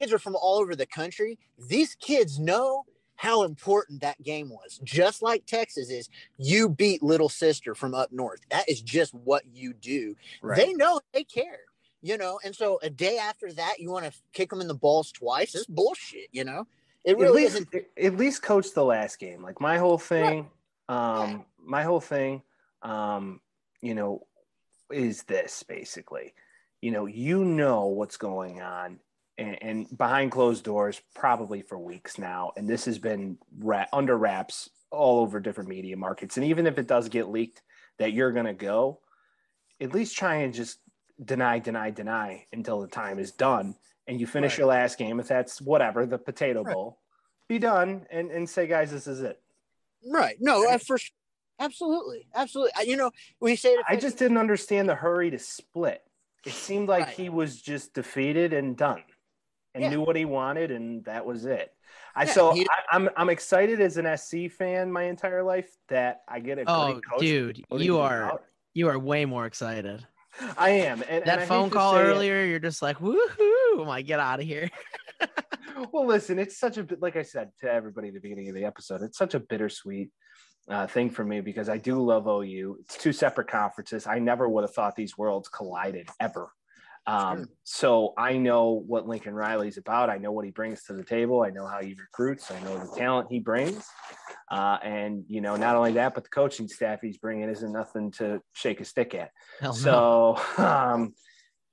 [0.00, 1.38] kids are from all over the country.
[1.68, 2.84] These kids know
[3.16, 4.80] how important that game was.
[4.82, 8.40] Just like Texas is, you beat little sister from up north.
[8.50, 10.16] That is just what you do.
[10.40, 10.56] Right.
[10.56, 11.60] They know they care,
[12.00, 12.40] you know.
[12.42, 15.54] And so a day after that, you want to kick them in the balls twice.
[15.54, 16.66] It's bullshit, you know.
[17.04, 17.74] It at least, isn't.
[18.00, 19.42] at least coach the last game.
[19.42, 20.48] Like my whole thing,
[20.88, 22.42] um, my whole thing,
[22.82, 23.40] um,
[23.80, 24.26] you know,
[24.92, 26.34] is this basically,
[26.80, 29.00] you know, you know what's going on
[29.38, 32.52] and, and behind closed doors, probably for weeks now.
[32.56, 36.36] And this has been ra- under wraps all over different media markets.
[36.36, 37.62] And even if it does get leaked
[37.98, 39.00] that you're going to go,
[39.80, 40.78] at least try and just
[41.22, 43.74] deny, deny, deny until the time is done.
[44.08, 44.58] And you finish Right.
[44.58, 46.74] your last game, if that's whatever, the potato Right.
[46.74, 46.98] bowl,
[47.48, 49.40] be done and, and say, guys, this is it.
[50.06, 50.36] Right.
[50.40, 50.98] No, for.
[51.60, 52.26] Absolutely.
[52.34, 52.72] Absolutely.
[52.76, 53.76] I- You know, we say.
[53.88, 56.02] I just didn't understand the hurry to split.
[56.44, 57.14] It seemed like Right.
[57.14, 59.04] he was just defeated and done,
[59.74, 59.90] and Yeah.
[59.90, 61.72] knew what he wanted, and that was it.
[62.16, 65.76] I Yeah, so he- I, I'm I'm excited as an SC fan my entire life
[65.88, 68.44] that I get a Oh, dude, you are out.
[68.74, 70.04] you are way more excited.
[70.56, 71.02] I am.
[71.02, 72.04] And, and That hate phone call say it.
[72.04, 73.80] earlier, you're just like, woohoo!
[73.80, 74.70] I'm like, get out of here.
[75.92, 78.54] well, listen, it's such a bit like I said to everybody at the beginning of
[78.54, 79.02] the episode.
[79.02, 80.10] It's such a bittersweet
[80.68, 82.78] uh, thing for me because I do love OU.
[82.80, 84.06] It's two separate conferences.
[84.06, 86.50] I never would have thought these worlds collided ever.
[87.06, 87.46] Um, Sure.
[87.64, 90.10] So I know what Lincoln Riley's about.
[90.10, 91.42] I know what he brings to the table.
[91.42, 92.50] I know how he recruits.
[92.50, 93.84] I know the talent he brings.
[94.50, 98.10] Uh, and you know, not only that, but the coaching staff he's bringing isn't nothing
[98.12, 99.30] to shake a stick at.
[99.60, 99.78] Hell no.
[99.78, 101.14] So um,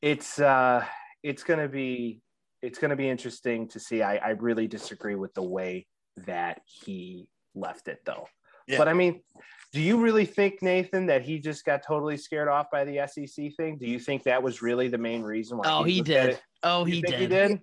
[0.02, 0.86] it's uh,
[1.22, 2.22] it's going to be
[2.62, 4.02] it's going to be interesting to see.
[4.02, 5.88] I, I really disagree with the way
[6.26, 8.28] that he left it, though.
[8.70, 8.78] Yeah.
[8.78, 9.22] But I mean,
[9.74, 13.52] do you really think Nathan that he just got totally scared off by the SEC
[13.58, 13.78] thing?
[13.78, 15.66] Do you think that was really the main reason why?
[15.68, 16.40] Oh, he looked at did.
[16.64, 17.20] Oh, he did.
[17.20, 17.62] He did.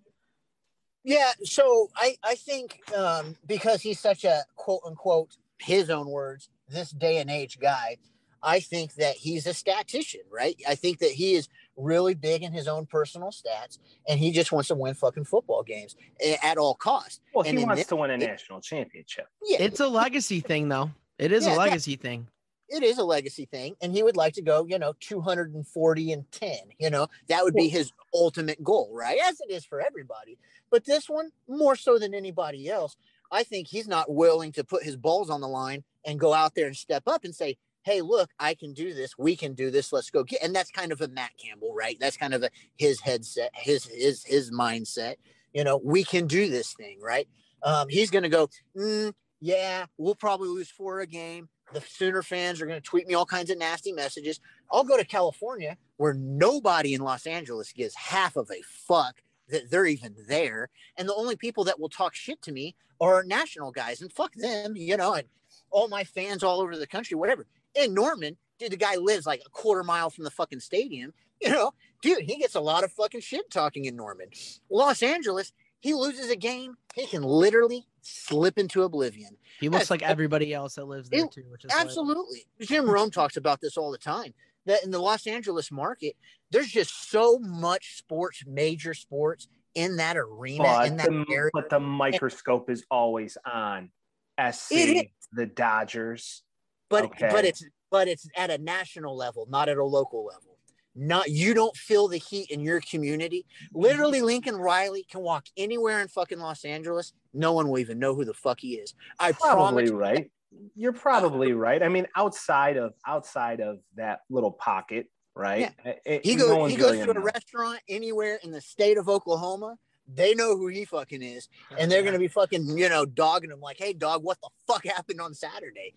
[1.04, 6.50] Yeah, so I I think um, because he's such a quote unquote his own words
[6.68, 7.96] this day and age guy,
[8.42, 10.56] I think that he's a statistician, right?
[10.68, 14.52] I think that he is really big in his own personal stats, and he just
[14.52, 15.96] wants to win fucking football games
[16.42, 17.20] at all costs.
[17.34, 19.26] Well, And he wants this- to win a it- national championship.
[19.42, 20.90] Yeah, It's a legacy thing, though.
[21.18, 21.58] It is Yeah, a yeah.
[21.58, 22.28] legacy thing.
[22.68, 25.54] it is a legacy thing, and he would like to go, you know, two hundred
[25.54, 26.58] and forty and ten.
[26.80, 29.18] You know, that would be his ultimate goal, right?
[29.24, 30.36] As it is for everybody.
[30.68, 32.96] But this one, more so than anybody else,
[33.30, 36.54] I think he's not willing to put his balls on the line and go out
[36.56, 39.16] there and step up and say, "Hey, look, I can do this.
[39.16, 39.92] We can do this.
[39.92, 41.96] Let's go get." And that's kind of a Matt Campbell, right?
[41.98, 45.14] That's kind of a his headset, his his his mindset.
[45.54, 47.26] You know, we can do this thing, right?
[47.62, 51.48] Um, he's going to go, mm, yeah, we'll probably lose four a game.
[51.72, 54.38] The Sooner fans are going to tweet me all kinds of nasty messages.
[54.70, 59.70] I'll go to California where nobody in Los Angeles gives half of a fuck that
[59.70, 60.68] they're even there.
[60.96, 64.34] And the only people that will talk shit to me are national guys and fuck
[64.34, 65.26] them, you know, and
[65.70, 67.46] all my fans all over the country, whatever.
[67.76, 71.12] In Norman, dude, the guy lives like a quarter mile from the fucking stadium.
[71.38, 74.28] You know, dude, he gets a lot of fucking shit talking in Norman.
[74.70, 79.36] Los Angeles, he loses a game, he can literally slip into oblivion.
[79.60, 82.46] He looks like everybody else that lives there It- too, which is Absolutely.
[82.62, 84.32] Jim Rome talks about this all the time.
[84.64, 86.16] That in the Los Angeles market,
[86.50, 91.50] there's just so much sports, major sports in that arena, in that the, area.
[91.52, 93.90] but the microscope is always on
[94.38, 96.42] SC, It the Dodgers.
[96.88, 97.28] But okay.
[97.30, 100.56] but it's but it's at a national level, not at a local level.
[100.94, 103.44] Not you don't feel the heat in your community.
[103.74, 107.12] Literally, Lincoln Riley can walk anywhere in fucking Los Angeles.
[107.34, 108.94] No one will even know who the fuck he is.
[109.20, 110.30] I Probably right.
[110.74, 111.82] You're probably right.
[111.82, 115.74] I mean, outside of outside of that little pocket, right?
[115.84, 118.62] It- eh, eh, He goes one's he goes really to a restaurant anywhere in the
[118.62, 119.76] state of Oklahoma.
[120.08, 123.60] They know who he fucking is, and they're gonna be fucking you know dogging him
[123.60, 125.94] like, "Hey, dog, what the fuck happened on Saturday?"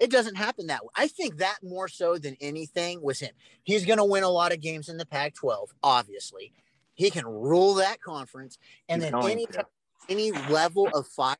[0.00, 0.90] It doesn't happen that way.
[0.96, 3.32] I think that more so than anything was him.
[3.62, 5.68] He's gonna win a lot of games in the Pac-12.
[5.82, 6.52] Obviously,
[6.94, 9.66] he can rule that conference, and He's then any to.
[10.08, 11.36] any level of fire,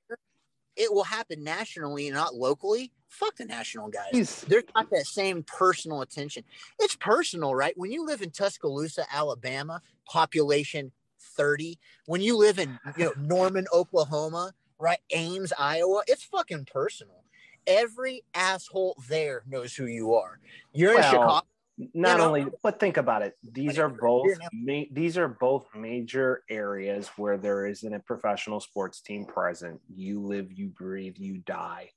[0.76, 2.92] it will happen nationally, not locally.
[3.08, 6.44] Fuck the national guys there's not that same personal attention.
[6.78, 7.76] It's personal, right?
[7.76, 10.92] When you live in Tuscaloosa, Alabama, population
[11.36, 15.00] 30, when you live in you know Norman, Oklahoma, right?
[15.10, 17.24] Ames, Iowa, it's fucking personal.
[17.66, 20.40] Every asshole there knows who you are.
[20.72, 21.46] You're in Chicago.
[21.94, 26.42] not know- only but think about it these are both ma- these are both major
[26.50, 31.88] areas where there isn't a professional sports team present you live you breathe you die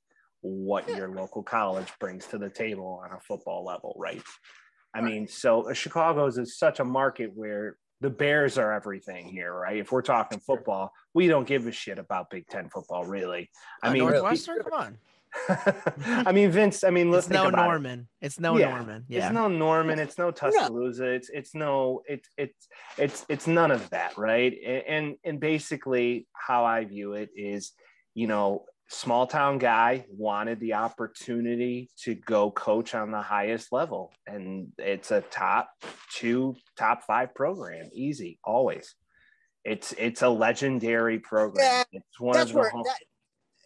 [0.42, 4.24] what your local college brings to the table on a football level right
[4.94, 9.52] i mean so uh, chicago's is such a market where the bears are everything here
[9.52, 13.50] right if we're talking football we don't give a shit about big 10 football really
[13.82, 14.60] i Uh, mean Northwestern.
[14.62, 14.98] Come on,
[16.28, 17.70] i mean vince i mean let's it's no think about it.
[17.70, 18.08] Norman.
[18.22, 18.70] It's no Yeah.
[18.76, 19.06] Norman.
[19.10, 19.98] Yeah, It's no Norman.
[19.98, 21.06] It's no Tuscaloosa.
[21.18, 22.68] It's it's no it's it's
[23.00, 24.54] it's it's none of that, right?
[24.88, 27.72] And and basically how I view it is,
[28.14, 34.12] you know, small town guy wanted the opportunity to go coach on the highest level,
[34.28, 35.70] and it's a top
[36.14, 38.96] two, top five program, easy, always.
[39.64, 41.64] It's it's a legendary program.
[41.92, 43.00] Yeah, it's one That's of the where home- that,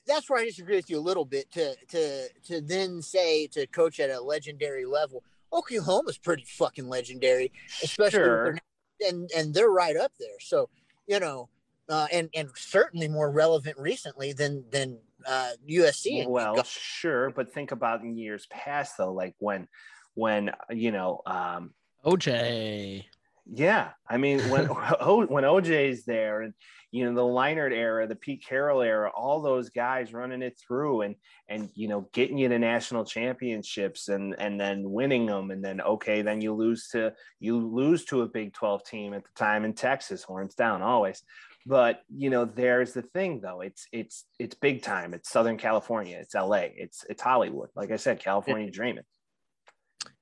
[0.07, 1.51] that's where I disagree with you a little bit.
[1.51, 7.51] To to to then say to coach at a legendary level, Oklahoma's pretty fucking legendary,
[7.83, 8.57] especially Sure.
[9.01, 10.39] and and they're right up there.
[10.39, 10.69] So
[11.05, 11.49] you know,
[11.89, 16.21] uh, and and certainly more relevant recently than than uh, USC.
[16.23, 19.67] And well Go- sure but think about in years past though like when
[20.15, 21.71] when you know um
[22.05, 23.05] OJ.
[23.51, 24.67] yeah i mean when
[24.99, 26.53] o, when oj's there and
[26.91, 31.01] you know the Leinart era the pete carroll era all those guys running it through
[31.01, 31.15] and
[31.47, 35.81] and you know getting you to national championships and and then winning them and then
[35.81, 39.65] okay then you lose to you lose to a big 12 team at the time
[39.65, 41.23] in texas horns down always
[41.65, 46.17] but you know there's the thing though it's it's it's big time it's southern california
[46.19, 49.03] it's la it's it's hollywood like i said california dreaming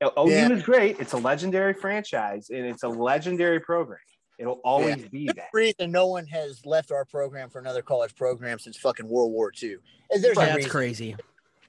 [0.03, 0.51] OU Yeah.
[0.51, 0.99] is great.
[0.99, 3.99] It's a legendary franchise and it's a legendary program.
[4.39, 5.47] It'll always be that.
[5.53, 9.51] reason no one has left our program for another college program since fucking World War
[9.61, 9.77] II.
[10.11, 10.71] And There's that's reason.
[10.71, 11.15] crazy.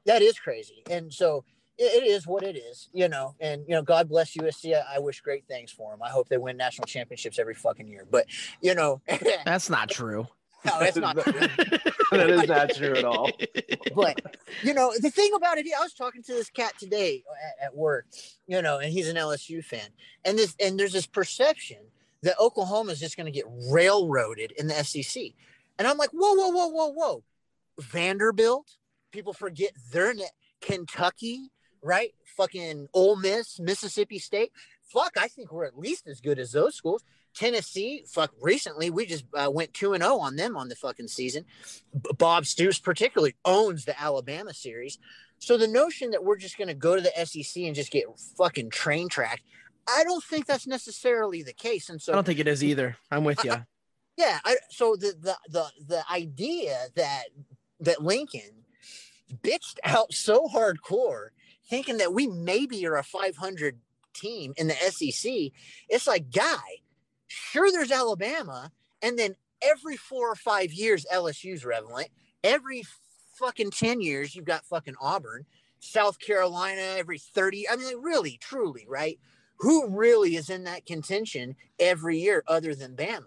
[0.04, 0.83] that is crazy.
[0.90, 1.44] And so
[1.78, 3.34] it, it is what it is, you know.
[3.40, 4.74] And you know, God bless USC.
[4.74, 6.02] I, I wish great things for them.
[6.02, 8.06] I hope they win national championships every fucking year.
[8.10, 8.26] But
[8.60, 9.00] you know,
[9.44, 10.26] That's not true.
[10.64, 11.16] No, that's not.
[11.18, 11.32] true.
[11.32, 13.30] that is not true at all.
[13.94, 14.20] But
[14.62, 17.24] you know, the thing about it, I was talking to this cat today
[17.60, 18.06] at, at work,
[18.46, 19.88] you know, and he's an LSU fan,
[20.24, 21.78] and this and there's this perception
[22.22, 25.22] that Oklahoma is just going to get railroaded in the SEC,
[25.78, 27.24] and I'm like, whoa, whoa, whoa, whoa, whoa,
[27.80, 28.76] Vanderbilt.
[29.10, 30.20] People forget they're in
[30.60, 31.50] Kentucky,
[31.82, 32.14] right?
[32.36, 34.52] Fucking Ole Miss, Mississippi State.
[34.82, 37.04] Fuck, I think we're at least as good as those schools.
[37.34, 41.08] Tennessee, fuck, recently we just uh, went 2 and 0 on them on the fucking
[41.08, 41.44] season.
[41.92, 44.98] B- Bob Stoops, particularly, owns the Alabama series.
[45.38, 48.06] So the notion that we're just going to go to the SEC and just get
[48.36, 49.42] fucking train tracked,
[49.86, 51.90] I don't think that's necessarily the case.
[51.90, 52.96] And so I don't think it is either.
[53.10, 53.54] I'm with you.
[54.16, 57.24] yeah I, so the, the the the idea that
[57.80, 58.64] that Lincoln
[59.42, 61.28] bitched out so hardcore,
[61.68, 63.78] thinking that we maybe are a 500
[64.14, 65.52] team in the SEC.
[65.88, 66.57] It's like, guy,
[67.26, 68.70] sure, there's Alabama,
[69.02, 72.09] and then every four or five years, LSU's relevant.
[72.42, 72.85] Every
[73.35, 75.44] fucking 10 years, you've got fucking Auburn,
[75.81, 77.68] South Carolina, every 30.
[77.68, 79.18] I mean, like, really, truly, right?
[79.61, 83.24] Who really is in that contention every year other than Bama?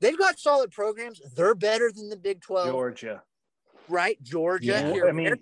[0.00, 1.20] They've got solid programs.
[1.36, 2.70] They're better than the Big 12.
[2.70, 3.22] Georgia.
[3.88, 4.20] Right?
[4.22, 4.66] Georgia.
[4.66, 5.34] Yeah, here- I mean,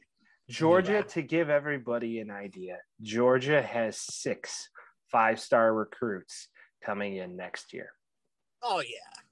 [0.49, 4.69] Georgia, to give everybody an idea, Georgia has six
[5.11, 6.49] five star recruits
[6.85, 7.91] coming in next year.
[8.63, 9.23] oh, yeah.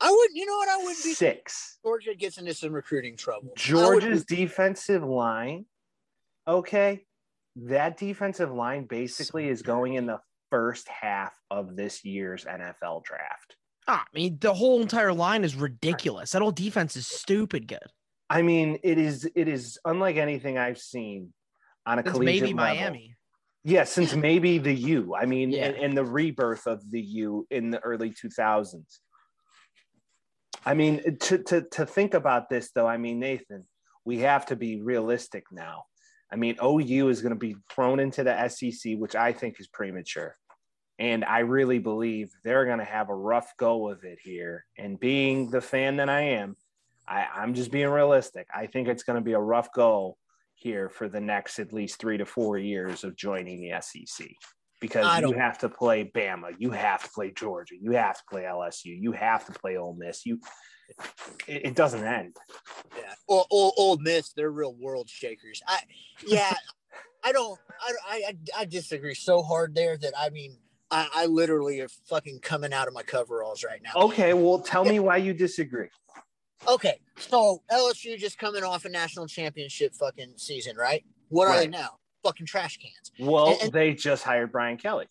[0.00, 0.68] I wouldn't, you know what?
[0.68, 1.14] I wouldn't be.
[1.14, 1.78] Six.
[1.84, 3.52] Georgia gets into some recruiting trouble.
[3.56, 5.66] Georgia's be- defensive line,
[6.48, 7.04] okay,
[7.56, 10.18] that defensive line basically is going in the
[10.50, 13.56] first half of this year's NFL draft.
[13.86, 16.32] Ah, I mean, the whole entire line is ridiculous.
[16.32, 17.78] That whole defense is stupid good.
[18.30, 21.32] I mean, it is it is unlike anything I've seen
[21.86, 22.74] on a It's collegiate maybe level.
[22.76, 23.16] Miami.
[23.64, 25.14] Yeah, since maybe the U.
[25.14, 25.66] I mean, Yeah.
[25.66, 28.98] and, and the rebirth of the U in the early 2000s.
[30.66, 33.66] I mean, to, to, to think about this, though, I mean, Nathan,
[34.04, 35.84] we have to be realistic now.
[36.32, 39.68] I mean, OU is going to be thrown into the SEC, which I think is
[39.68, 40.36] premature.
[40.98, 44.64] And I really believe they're going to have a rough go of it here.
[44.78, 46.56] And being the fan that I am,
[47.06, 48.46] I, I'm just being realistic.
[48.54, 50.16] I think it's going to be a rough go
[50.54, 54.28] here for the next at least three to four years of joining the SEC
[54.80, 58.42] because you have to play Bama, you have to play Georgia, you have to play
[58.42, 60.26] LSU, you have to play Ole Miss.
[60.26, 60.40] You,
[61.48, 62.36] it, it doesn't end.
[62.96, 63.14] Yeah.
[63.26, 65.62] Or, or Old Miss, they're real world shakers.
[65.66, 65.78] I,
[66.26, 66.52] yeah,
[67.22, 70.58] I don't, I, I, I disagree so hard there that I mean,
[70.90, 74.02] I, I literally are fucking coming out of my coveralls right now.
[74.04, 75.88] Okay, well, tell me why you disagree.
[76.68, 81.04] Okay, so LSU just coming off a national championship fucking season, right?
[81.28, 81.98] What are they now?
[82.22, 83.12] Fucking trash cans.
[83.18, 85.06] Well, And- and- they just hired Brian Kelly.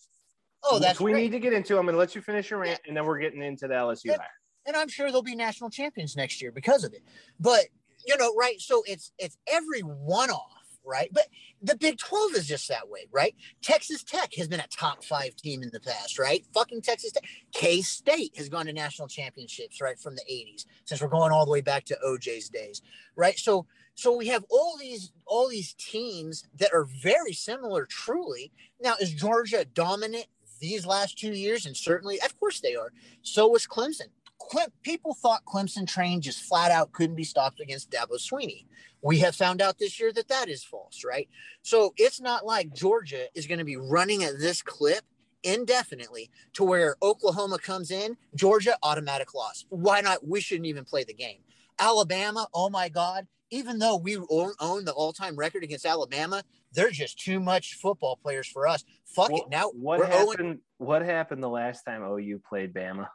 [0.64, 1.24] Oh, that's which we great.
[1.24, 1.78] need to get into.
[1.78, 4.06] I'm going to let you finish your rant, and then we're getting into the LSU
[4.12, 4.18] Yeah.
[4.18, 4.28] hire.
[4.66, 7.04] and I'm sure they'll be national champions next year because of it.
[7.38, 7.66] But
[8.08, 8.60] you know, right?
[8.62, 10.53] So it's it's every one off,
[10.86, 11.10] right?
[11.12, 11.28] But
[11.62, 13.36] the Big Twelve is just that way, right?
[13.62, 16.46] Texas Tech has been a top five team in the past, right?
[16.54, 17.24] Fucking Texas Tech.
[17.54, 20.66] K State has gone to national championships, right, from the '80s.
[20.86, 22.82] Since we're going all the way back to OJ's days,
[23.16, 23.38] right?
[23.38, 23.66] So
[23.96, 28.52] so we have all these all these teams that are very similar, truly.
[28.82, 30.26] Now, is Georgia dominant
[30.60, 31.66] these last two years?
[31.66, 32.92] And certainly, of course, they are.
[33.22, 34.10] So was Clemson.
[34.52, 38.66] Cle- people thought Clemson train just flat out couldn't be stopped against Dabo Swinney.
[39.02, 41.28] We have found out this year that that is false, right?
[41.62, 45.04] So it's not like Georgia is going to be running at this clip
[45.44, 49.66] indefinitely to where Oklahoma comes in, Georgia automatic loss.
[49.70, 50.26] Why not?
[50.26, 51.40] We shouldn't even play the game.
[51.80, 56.92] Alabama, oh my God, even though we own, the all time record against Alabama, they're
[56.92, 58.84] just too much football players for us.
[59.06, 59.50] Fuck Well, it.
[59.50, 60.60] Now what 0 happened?
[60.78, 63.08] What happened the last time OU played Bama?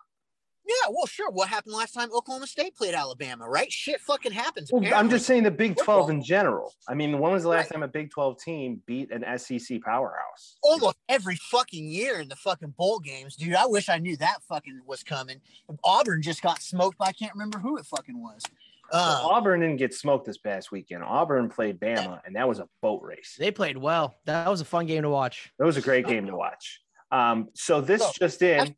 [0.68, 1.30] Yeah, well, sure.
[1.30, 3.72] What happened last time Oklahoma State played Alabama, right?
[3.72, 4.70] Shit fucking happens.
[4.70, 6.74] Well, I'm just saying the Big 12 in general.
[6.86, 7.72] I mean, when was the last Right.
[7.76, 10.56] time a Big 12 team beat an SEC powerhouse?
[10.62, 13.54] almost every fucking year in the fucking bowl games, dude.
[13.54, 15.40] I wish I knew that fucking was coming.
[15.84, 18.42] Auburn just got smoked by I can't remember who it fucking was.
[18.92, 21.02] Well, Uh, Auburn didn't get smoked this past weekend.
[21.02, 23.36] Auburn played Bama, and that was a boat race.
[23.38, 24.18] They played well.
[24.26, 25.50] That was a fun game to watch.
[25.58, 26.80] That was a great game to watch.
[27.10, 28.76] Um, so this So, just in,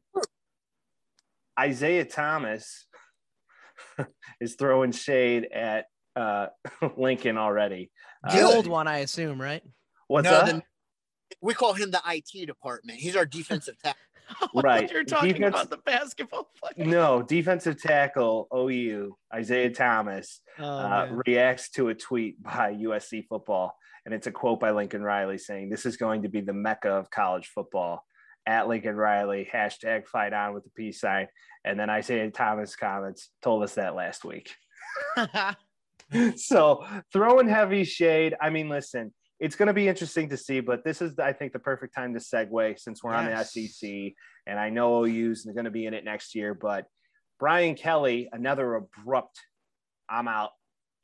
[1.60, 2.86] Isaiah Thomas
[4.40, 6.46] is throwing shade at uh,
[6.96, 7.90] Lincoln already.
[8.24, 8.54] The Good.
[8.56, 9.62] old one, I assume, right?
[10.08, 10.46] What's no, up?
[10.46, 10.62] the-
[11.42, 12.98] we call him the IT department.
[12.98, 14.00] He's our defensive tackle.
[14.54, 14.90] Right.
[14.90, 16.86] You're talking Defense- about the basketball player.
[16.88, 23.74] No, defensive tackle OU Isaiah Thomas Oh, uh, reacts to a tweet by USC football,
[24.04, 26.90] and it's a quote by Lincoln Riley saying, "This is going to be the mecca
[26.90, 28.04] of college football."
[28.46, 31.28] At Lincoln Riley, hashtag fight on with the peace sign,
[31.64, 34.50] and then Isaiah Thomas comments told us that last week.
[36.36, 38.34] so throwing heavy shade.
[38.40, 41.52] I mean, listen, it's going to be interesting to see, but this is, I think,
[41.52, 43.54] the perfect time to segue since we're Yes.
[43.56, 44.14] on the SEC,
[44.46, 46.54] and I know OU's going to be in it next year.
[46.54, 46.86] But
[47.38, 49.38] Brian Kelly, another abrupt,
[50.08, 50.50] I'm out,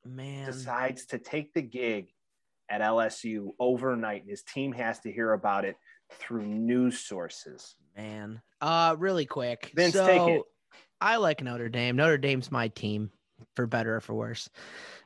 [0.04, 0.46] man.
[0.46, 2.08] decides to take the gig
[2.68, 5.76] at LSU overnight, and his team has to hear about it
[6.12, 7.74] through news sources.
[7.96, 8.40] Man.
[8.60, 9.72] Uh really quick.
[9.74, 10.42] Vince, so take it.
[11.00, 11.96] I like Notre Dame.
[11.96, 13.10] Notre Dame's my team,
[13.54, 14.48] for better or for worse.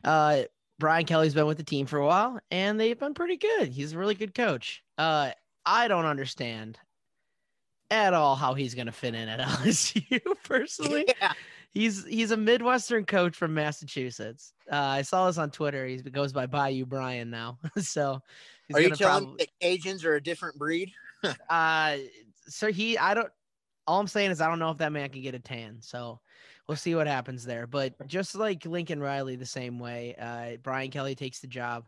[0.04, 0.42] Uh
[0.78, 3.68] Brian Kelly's been with the team for a while and they've been pretty good.
[3.68, 4.82] He's a really good coach.
[4.98, 5.30] Uh
[5.66, 6.78] I don't understand
[7.90, 11.06] at all how he's gonna fit in at LSU personally.
[11.20, 11.32] Yeah.
[11.72, 14.52] he's he's a Midwestern coach from Massachusetts.
[14.70, 15.86] Uh, I saw this on Twitter.
[15.86, 17.58] He goes by Bayou Brian now.
[17.78, 18.20] so,
[18.74, 20.92] are you telling prob- me that Cajuns are a different breed?
[21.50, 21.96] uh,
[22.46, 23.30] so he, I don't.
[23.86, 25.78] All I'm saying is I don't know if that man can get a tan.
[25.80, 26.20] So
[26.68, 27.66] we'll see what happens there.
[27.66, 31.84] But just like Lincoln Riley, the same way, uh, Brian Kelly takes the job.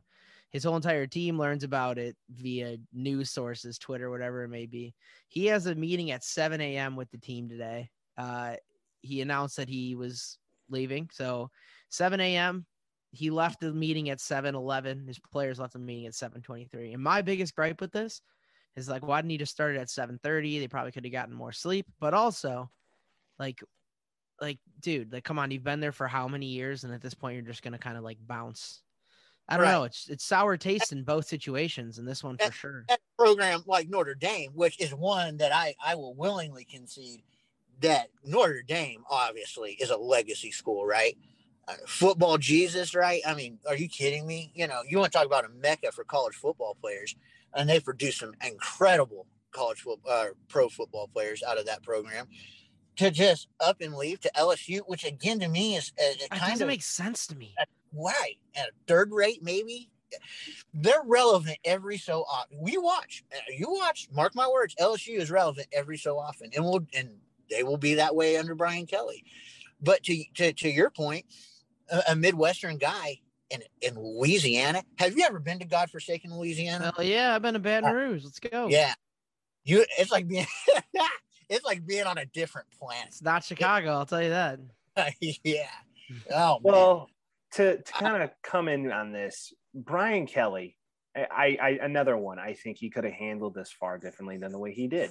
[0.50, 4.94] His whole entire team learns about it via news sources, Twitter, whatever it may be.
[5.28, 6.94] He has a meeting at 7 a.m.
[6.94, 7.90] with the team today.
[8.18, 8.56] Uh,
[9.00, 11.08] he announced that he was leaving.
[11.10, 11.50] So
[11.88, 12.66] 7 a.m.
[13.12, 15.06] He left the meeting at 7:11.
[15.06, 16.94] His players left the meeting at 7:23.
[16.94, 18.22] And my biggest gripe with this
[18.74, 20.58] is like, why didn't he just start it at 7:30?
[20.58, 21.86] They probably could have gotten more sleep.
[22.00, 22.70] But also,
[23.38, 23.62] like,
[24.40, 26.84] like, dude, like, come on, you've been there for how many years?
[26.84, 28.82] And at this point, you're just gonna kind of like bounce.
[29.48, 29.72] I don't right.
[29.72, 29.84] know.
[29.84, 32.84] It's it's sour taste in both situations, and this one for sure.
[33.18, 37.22] program like Notre Dame, which is one that I I will willingly concede
[37.80, 41.18] that Notre Dame obviously is a legacy school, right?
[41.68, 43.22] Uh, football Jesus, right?
[43.26, 44.50] I mean, are you kidding me?
[44.54, 47.14] You know, you want to talk about a mecca for college football players,
[47.54, 52.26] and they produce some incredible college football, uh, pro football players out of that program.
[52.96, 56.60] To just up and leave to LSU, which again to me is uh, it kind
[56.60, 57.54] of makes sense to me.
[57.92, 59.88] Why at a third rate, maybe
[60.74, 62.58] they're relevant every so often.
[62.60, 64.08] We watch, uh, you watch.
[64.12, 67.10] Mark my words, LSU is relevant every so often, and we'll and
[67.50, 69.24] they will be that way under Brian Kelly.
[69.80, 71.26] But to to, to your point,
[71.90, 73.18] a, a Midwestern guy
[73.50, 74.82] in in Louisiana.
[74.98, 76.92] Have you ever been to godforsaken Louisiana?
[76.96, 78.24] Hell yeah, I've been to Baton uh, Rouge.
[78.24, 78.68] Let's go.
[78.68, 78.94] Yeah,
[79.64, 79.84] you.
[79.98, 80.46] It's like being.
[81.48, 83.08] it's like being on a different planet.
[83.08, 83.90] It's not Chicago.
[83.90, 84.58] It, I'll tell you that.
[85.20, 85.68] yeah.
[86.34, 87.08] Oh well,
[87.52, 90.76] to to kind of come in on this, Brian Kelly.
[91.14, 92.38] I, I another one.
[92.38, 95.10] I think he could have handled this far differently than the way he did.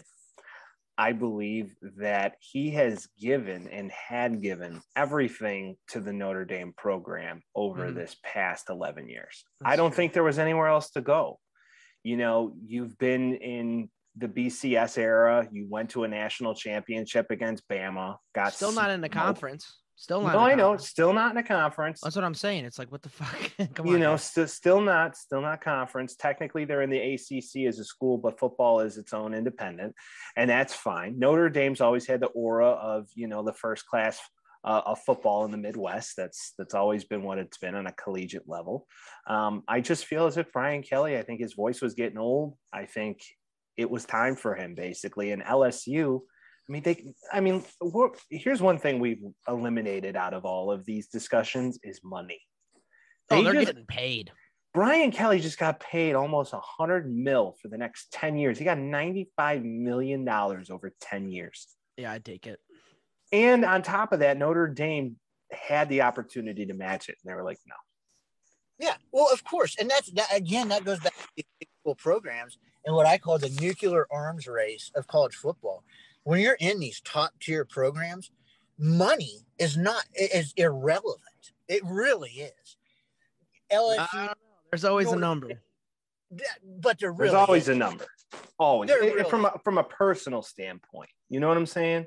[0.97, 7.41] I believe that he has given and had given everything to the Notre Dame program
[7.55, 7.95] over mm.
[7.95, 9.43] this past 11 years.
[9.59, 9.97] That's I don't true.
[9.97, 11.39] think there was anywhere else to go.
[12.03, 17.67] You know, you've been in the BCS era, you went to a national championship against
[17.69, 19.80] Bama, got still not in the conference.
[20.01, 20.33] Still not.
[20.33, 20.77] No, I know.
[20.77, 22.01] Still not in a conference.
[22.01, 22.65] That's what I'm saying.
[22.65, 23.51] It's like, what the fuck?
[23.75, 26.15] Come you on, know, st- still not, still not conference.
[26.15, 29.93] Technically, they're in the ACC as a school, but football is its own independent,
[30.35, 31.19] and that's fine.
[31.19, 34.19] Notre Dame's always had the aura of you know the first class
[34.63, 36.15] uh, of football in the Midwest.
[36.17, 38.87] That's that's always been what it's been on a collegiate level.
[39.27, 41.15] Um, I just feel as if Brian Kelly.
[41.15, 42.55] I think his voice was getting old.
[42.73, 43.21] I think
[43.77, 46.21] it was time for him basically, and LSU
[46.71, 47.13] I mean, they.
[47.33, 47.65] I mean,
[48.29, 52.39] here's one thing we've eliminated out of all of these discussions is money.
[53.29, 54.31] Oh, they oh, they're just, getting paid.
[54.73, 58.57] Brian Kelly just got paid almost a hundred mil for the next ten years.
[58.57, 61.67] He got ninety-five million dollars over ten years.
[61.97, 62.61] Yeah, I'd take it.
[63.33, 65.17] And on top of that, Notre Dame
[65.51, 67.75] had the opportunity to match it, and they were like, "No."
[68.79, 70.69] Yeah, well, of course, and that's that again.
[70.69, 71.43] That goes back to
[71.83, 75.83] the programs and what I call the nuclear arms race of college football
[76.23, 78.31] when you're in these top tier programs,
[78.77, 81.21] money is not is irrelevant.
[81.67, 82.77] It really is.
[83.71, 84.33] LSU.
[84.71, 85.61] There's always a number.
[86.79, 87.69] But there really there's always is.
[87.69, 88.05] a number.
[88.57, 91.09] Always really from a, from a personal standpoint.
[91.29, 92.05] You know what I'm saying?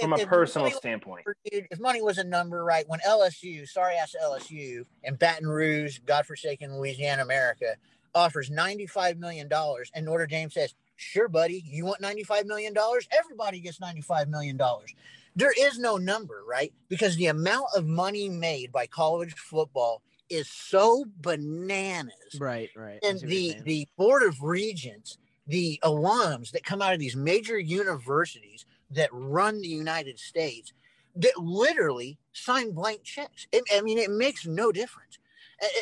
[0.00, 1.26] From if, a personal if standpoint.
[1.44, 2.84] if money was a number, right?
[2.88, 7.76] When LSU, sorry ass LSU, and Baton Rouge, godforsaken Louisiana, America,
[8.14, 9.48] offers $95 million,
[9.94, 11.62] and Notre Dame says, Sure, buddy.
[11.66, 12.74] You want $95 million?
[13.18, 14.58] Everybody gets $95 million.
[15.34, 16.72] There is no number, right?
[16.88, 22.38] Because the amount of money made by college football is so bananas.
[22.38, 22.98] Right, right.
[23.02, 28.64] And the, the Board of Regents, the alums that come out of these major universities
[28.90, 30.72] that run the United States,
[31.16, 33.46] that literally sign blank checks.
[33.52, 35.18] It, I mean, it makes no difference.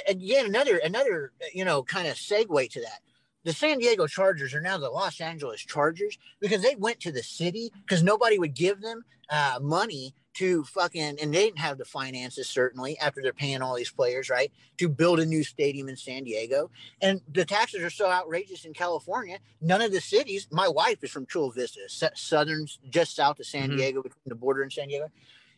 [0.09, 3.01] Again, another another you know kind of segue to that
[3.45, 7.23] the San Diego Chargers are now the Los Angeles Chargers because they went to the
[7.23, 11.85] city because nobody would give them uh, money to fucking, and they didn't have the
[11.85, 15.97] finances certainly after they're paying all these players, right, to build a new stadium in
[15.97, 16.71] San Diego.
[17.03, 19.39] And the taxes are so outrageous in California.
[19.61, 21.81] None of the cities, my wife is from Chula Vista,
[22.15, 23.79] southern, just south of San mm-hmm.
[23.79, 25.09] Diego, between the border and San Diego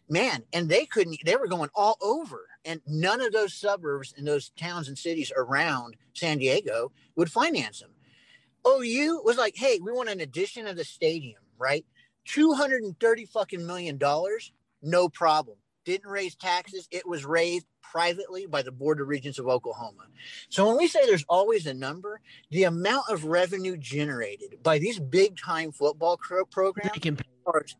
[0.08, 2.46] man, and they couldn't, they were going all over.
[2.64, 7.80] And none of those suburbs and those towns and cities around San Diego would finance
[7.80, 7.90] them.
[8.66, 11.84] OU was like, hey, we want an addition of the stadium, right?
[12.26, 15.56] 230 fucking million dollars, no problem.
[15.84, 16.86] Didn't raise taxes.
[16.92, 20.04] It was raised privately by the Board of Regents of Oklahoma.
[20.48, 25.00] So when we say there's always a number, the amount of revenue generated by these
[25.00, 26.18] big time football
[26.50, 27.20] programs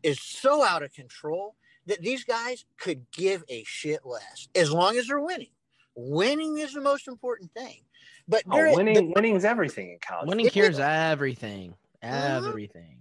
[0.03, 1.55] is so out of control
[1.87, 5.49] that these guys could give a shit less as long as they're winning.
[5.95, 7.81] Winning is the most important thing.
[8.27, 10.27] But oh, winning, the- winning is everything in college.
[10.29, 10.79] Winning It cures is.
[10.79, 11.75] everything.
[12.03, 12.47] Mhm.
[12.47, 12.99] Everything.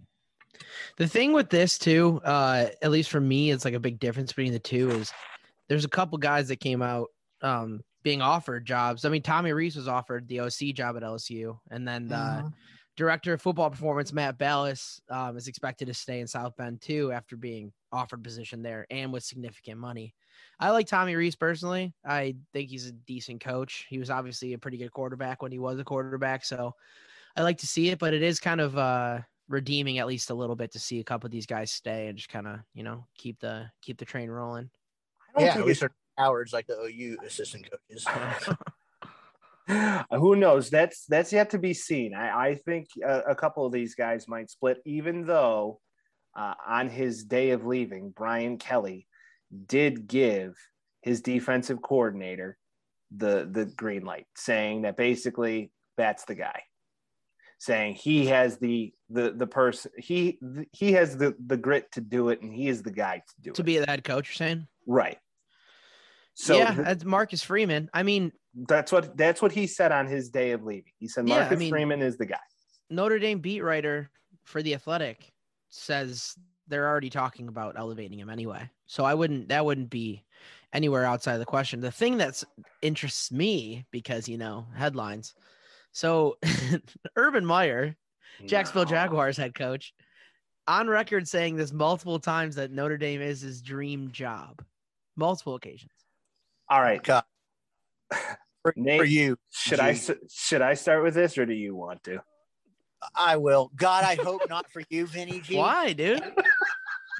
[0.97, 4.33] The thing with this too, uh, at least for me, it's like a big difference
[4.33, 5.13] between the two is
[5.69, 7.09] there's a couple guys that came out
[7.41, 9.05] um, being offered jobs.
[9.05, 12.53] I mean, Tommy Rees was offered the OC job at LSU, and then the Mhm.
[12.97, 17.11] Director of football performance Matt Balis um, is expected to stay in South Bend too
[17.13, 20.15] after being offered position there and with significant money.
[20.61, 21.95] I like Tommy Rees personally.
[22.05, 23.87] I think he's a decent coach.
[23.89, 26.75] He was obviously a pretty good quarterback when he was a quarterback, so
[27.37, 27.99] I like to see it.
[27.99, 31.05] But it is kind of uh, redeeming at least a little bit to see a
[31.05, 34.05] couple of these guys stay and just kind of you know keep the keep the
[34.05, 34.69] train rolling.
[35.35, 38.07] I don't yeah, think we it's- are cowards like the OU assistant coaches.
[40.11, 40.71] Who knows?
[40.71, 42.15] That's that's yet to be seen.
[42.15, 45.81] I, I think a, a couple of these guys might split, even though
[46.37, 49.07] uh, on his day of leaving, Brian Kelly
[49.67, 50.55] did give
[51.03, 52.57] his defensive coordinator
[53.17, 56.63] the the green light, saying that basically that's the guy,
[57.59, 60.39] saying he has the the the person he
[60.73, 63.51] he has the the grit to do it, and he is the guy to do
[63.51, 63.55] to it.
[63.57, 64.67] To be the head coach, you're saying?
[64.87, 65.19] right.
[66.35, 67.91] So yeah, that's Marcus Freeman.
[67.93, 68.33] I mean,
[68.69, 70.93] that's what that's what he said on his day of leaving.
[70.99, 72.39] He said Yeah, I Marcus mean- Freeman is the guy.
[72.91, 74.11] Notre Dame beat writer
[74.45, 75.33] for the Athletic
[75.71, 76.35] says
[76.69, 78.69] they're already talking about elevating him anyway.
[78.87, 80.23] So I wouldn't that wouldn't be
[80.73, 81.81] anywhere outside of the question.
[81.81, 82.45] The thing that's
[82.83, 85.35] interests me because you know headlines.
[85.93, 86.37] So
[87.17, 87.97] Urban Meyer,
[88.47, 88.91] Jacksonville No.
[88.91, 89.93] Jaguars head coach,
[90.69, 94.63] on record saying this multiple times that Notre Dame is his dream job,
[95.17, 95.93] multiple occasions.
[96.71, 97.25] All right, God.
[98.63, 99.99] For, Nate, for you, should I
[100.31, 102.23] should I start with this or do you want to?
[103.17, 103.73] I will.
[103.75, 105.57] God, I hope not for you, Vinny G.
[105.57, 106.23] Why, dude?
[106.23, 106.31] he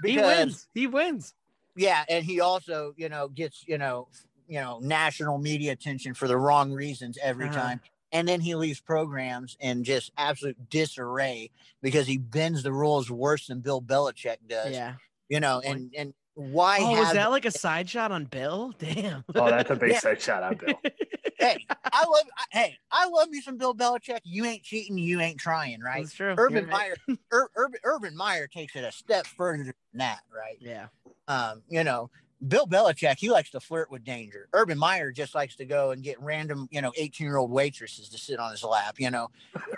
[0.03, 0.69] Because wins.
[0.75, 1.35] He wins.
[1.75, 4.07] yeah, and he also, you know, gets, you know,
[4.47, 7.55] you know, national media attention for the wrong reasons every Uh-huh.
[7.59, 7.81] time.
[8.13, 13.47] And then he leaves programs in just absolute disarray because he bends the rules worse
[13.47, 14.73] than Bill Belichick does.
[14.73, 14.95] Yeah.
[15.29, 18.73] You know, and and why Oh, have was that like a side shot on Bill?
[18.79, 19.25] Damn.
[19.35, 19.99] Oh, that's a big Yeah.
[20.01, 20.81] side shot on Bill.
[21.39, 24.21] hey, I love I- hey, I love me some Bill Belichick.
[24.25, 26.03] You ain't cheating, you ain't trying, right?
[26.05, 26.35] That's true.
[26.39, 26.97] Urban You're right.
[27.09, 30.57] Meyer Ur, Urban, Urban Meyer takes it a step further than that, right?
[30.61, 30.87] Yeah.
[31.29, 32.11] Um, you know,
[32.49, 34.49] Bill Belichick, he likes to flirt with danger.
[34.53, 38.09] Urban Meyer just likes to go and get random, you know, 18 year old waitresses
[38.09, 38.97] to sit on his lap.
[38.99, 39.29] You know,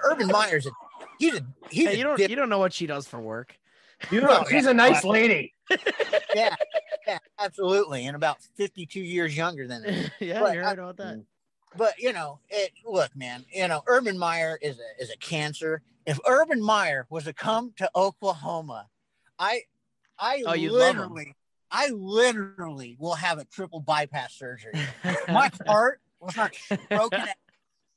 [0.04, 0.70] Urban Meyer's a
[1.18, 3.20] he's a he's Hey, a you don't dip- you don't know what she does for
[3.20, 3.58] work.
[4.10, 5.54] You know, know, she's a nice lady.
[6.34, 6.54] yeah,
[7.06, 10.10] yeah, absolutely, and about 52 years younger than him.
[10.20, 11.14] yeah, But you I- heard about that.
[11.14, 11.20] Mm-hmm.
[11.76, 15.82] But you know, it look, man, you know, Urban Meyer is a is a cancer.
[16.06, 18.88] If Urban Meyer was to come to Oklahoma,
[19.40, 19.62] I
[20.18, 20.98] I Oh, you'd love him.
[21.12, 21.34] literally
[21.72, 24.74] I literally will have a triple bypass surgery.
[25.28, 26.56] My heart will start
[26.88, 27.24] broken.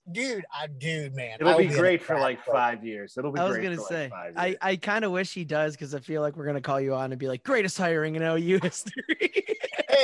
[0.08, 0.14] Out.
[0.14, 1.38] Dude, I dude, man.
[1.40, 2.54] It'll will be great for like boat.
[2.54, 3.18] five years.
[3.18, 4.56] It'll be I was great gonna for say, like I.
[4.62, 7.12] I kind of wish he does because I feel like we're gonna call you on
[7.12, 9.46] and be like, greatest hiring in OU history.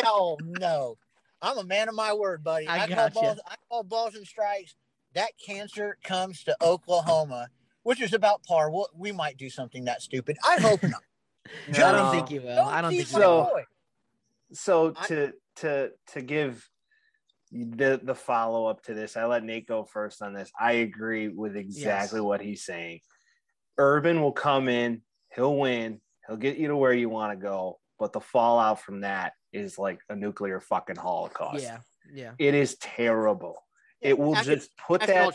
[0.02, 0.98] Hell no.
[1.42, 2.68] I'm a man of my word, buddy.
[2.70, 3.14] I call gotcha.
[3.14, 4.76] balls, I call balls and strikes.
[5.14, 7.50] That cancer comes to Oklahoma,
[7.84, 8.72] which is about par.
[8.72, 10.38] We'll, we might do something that stupid.
[10.48, 11.04] I hope not.
[11.70, 12.62] I don't think you will.
[12.62, 13.44] I don't think tease you my so.
[13.44, 13.64] boy.
[14.54, 16.70] so I- to to to give
[17.54, 20.52] the the follow up to this, I let Nate go first on this.
[20.60, 22.24] I agree with exactly Yes.
[22.24, 23.02] what he's saying.
[23.78, 25.02] Urban will come in,
[25.36, 29.02] he'll win, he'll get you to where you want to go, but the fallout from
[29.02, 31.64] that is like a nuclear fucking holocaust.
[31.64, 31.80] Yeah,
[32.12, 32.32] yeah.
[32.40, 33.64] It is terrible.
[34.02, 35.34] It will just put that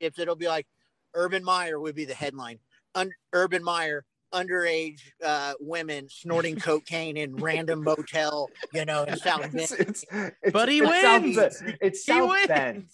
[0.00, 0.66] If It'll be like
[1.14, 2.58] Urban Meyer would be the headline.
[2.94, 4.04] Un- Urban Meyer,
[4.34, 9.54] underage uh, women snorting cocaine in random motel, you know, in South Bend.
[9.60, 11.36] it's, it's, it's, But he it's South wins.
[11.36, 11.78] Bend.
[11.80, 12.84] It's He South Bend.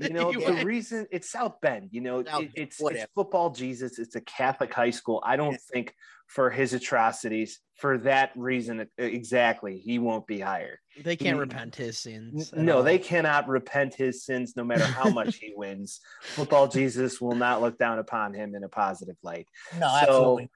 [0.00, 0.64] You know, He the wins.
[0.64, 3.98] reason it's South Bend, you know, South it, it's, it's football Jesus.
[3.98, 5.22] It's a Catholic high school.
[5.24, 5.58] I don't Yeah.
[5.72, 5.94] think
[6.26, 10.76] for his atrocities, for that reason exactly, he won't be hired.
[11.02, 12.52] they can't He- repent his sins.
[12.52, 12.82] at No, all.
[12.82, 16.00] they cannot repent his sins no matter how much he wins.
[16.20, 19.48] Football Jesus will not look down upon him in a positive light.
[19.78, 20.50] No, So, absolutely.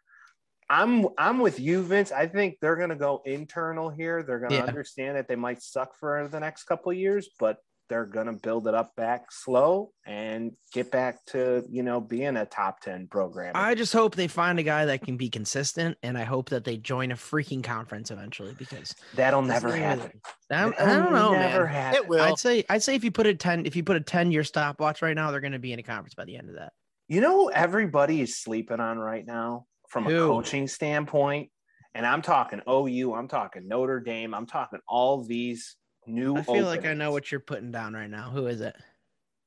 [0.71, 2.13] I'm I'm with you, Vince.
[2.13, 4.23] I think they're gonna go internal here.
[4.23, 4.65] They're gonna Yeah.
[4.65, 7.59] understand that they might suck for the next couple of years, but
[7.89, 12.47] they're gonna build it up back slow and get back to you know being a
[12.47, 13.53] top ten program.
[13.55, 16.65] I just hope they find a guy that can be consistent, and I hope that
[16.65, 20.21] they join a freaking conference eventually because That'll never the name of happen.
[20.51, 21.75] I, I don't know, never man.
[21.75, 22.03] happen.
[22.03, 22.23] It will.
[22.23, 24.45] I'd say I'd say if you put a ten if you put a ten year
[24.45, 26.73] stopwatch right now, they're going to be in a conference by the end of that.
[27.09, 30.25] You know, who everybody is sleeping on right now from Who?
[30.25, 31.51] a coaching standpoint
[31.95, 35.77] And I'm talking OU, I'm talking Notre Dame, I'm talking all these
[36.07, 36.35] new.
[36.37, 38.31] I feel like I know what you're putting down right now.
[38.31, 38.75] Who is it?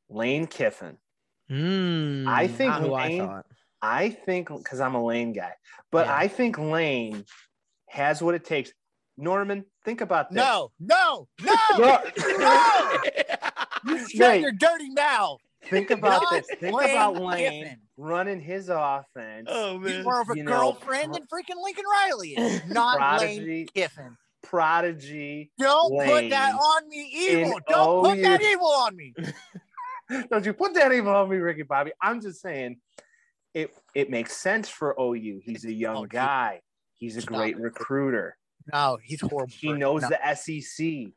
[0.10, 0.98] Lane Kiffin.
[1.52, 3.46] Mm, I think not who Lane- I thought.
[3.82, 5.54] I think because I'm a Lane guy,
[5.92, 6.16] but Yeah.
[6.16, 7.26] I think Lane
[7.90, 8.72] has what it takes.
[9.18, 10.38] Norman, think about this.
[10.38, 12.04] No, no, no, No.
[12.38, 13.00] no.
[13.86, 15.40] You shut Nate, your dirty mouth.
[15.70, 16.48] think about Not this.
[16.60, 17.80] Think Lane about Lane Kiffin.
[17.98, 19.48] Running his offense.
[19.50, 22.62] oh He's more of a You know, girlfriend than freaking Lincoln Riley is.
[22.68, 24.18] Not Lane Prodigy, Kiffin.
[24.44, 25.52] prodigy.
[25.58, 27.58] Don't put that on me, evil.
[27.58, 28.22] in Don't put OU.
[28.24, 29.14] that evil on me.
[30.30, 31.92] Don't you put that evil on me, Ricky Bobby?
[32.02, 32.78] I'm just saying,
[33.54, 35.42] it it makes sense for OU.
[35.44, 36.62] He's a young Oh, guy.
[36.94, 37.62] He's a Stop great it.
[37.62, 38.38] recruiter.
[38.72, 39.48] No, he's horrible.
[39.52, 41.14] He knows no, the SEC.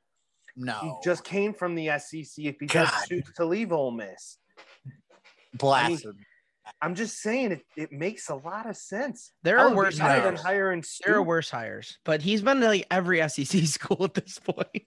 [0.56, 2.44] No, he just came from the SEC.
[2.44, 3.04] If he just God.
[3.08, 4.38] chooses to leave Ole Miss,
[5.54, 6.14] blasphemy.
[6.80, 9.32] I'm just saying it, it makes a lot of sense.
[9.42, 10.42] There are worse better than hires.
[10.42, 14.38] hiring There are worse hires, but he's been to like every SEC school at this
[14.38, 14.82] point.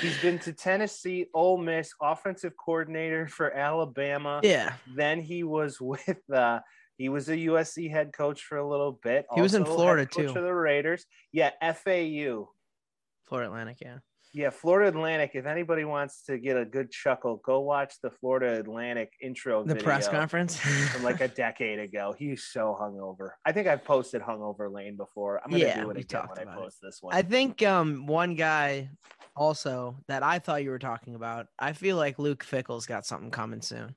[0.00, 4.40] He's been to Tennessee, Ole Miss, offensive coordinator for Alabama.
[4.42, 6.60] yeah, Then he was with uh
[6.98, 9.26] he was a USC head coach for a little bit.
[9.34, 10.28] He was in Florida, too.
[10.28, 11.04] For the Raiders.
[11.30, 12.48] Yeah, FAU.
[13.26, 13.78] Florida Atlantic.
[13.82, 13.98] Yeah,
[14.36, 15.30] Yeah, Florida Atlantic.
[15.32, 19.72] If anybody wants to get a good chuckle, go watch the Florida Atlantic intro the
[19.72, 20.58] video press conference.
[20.58, 22.14] from like a decade ago.
[22.18, 23.30] He's so hungover.
[23.46, 25.40] I think I've posted hungover lane before.
[25.42, 26.74] I'm gonna Yeah, do it again when I about it.
[26.82, 27.14] this one.
[27.14, 28.90] I think um one guy
[29.34, 31.46] also that I thought you were talking about.
[31.58, 33.94] I feel like Luke Fickell's got something coming soon.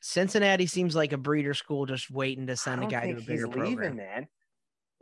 [0.00, 3.48] Cincinnati seems like a breeder school just waiting to send a guy to a bigger
[3.48, 3.96] leaving, program.
[3.96, 4.28] man.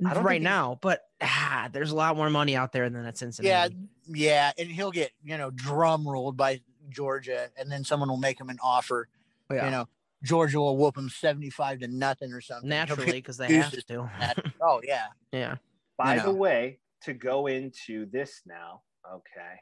[0.04, 3.04] I don't Right think now, but ah, there's a lot more money out there than
[3.04, 3.76] at Yeah, Cincinnati.
[4.08, 8.40] yeah, and he'll get you know drum rolled by Georgia, and then someone will make
[8.40, 9.08] him an offer.
[9.50, 9.88] Yeah, You know,
[10.22, 12.68] Georgia will whoop him seventy-five to nothing or something.
[12.68, 14.10] Naturally because they have to to.
[14.18, 14.38] that.
[14.60, 15.56] Oh yeah, yeah,
[15.96, 19.60] By you the way, to go into this now, okay,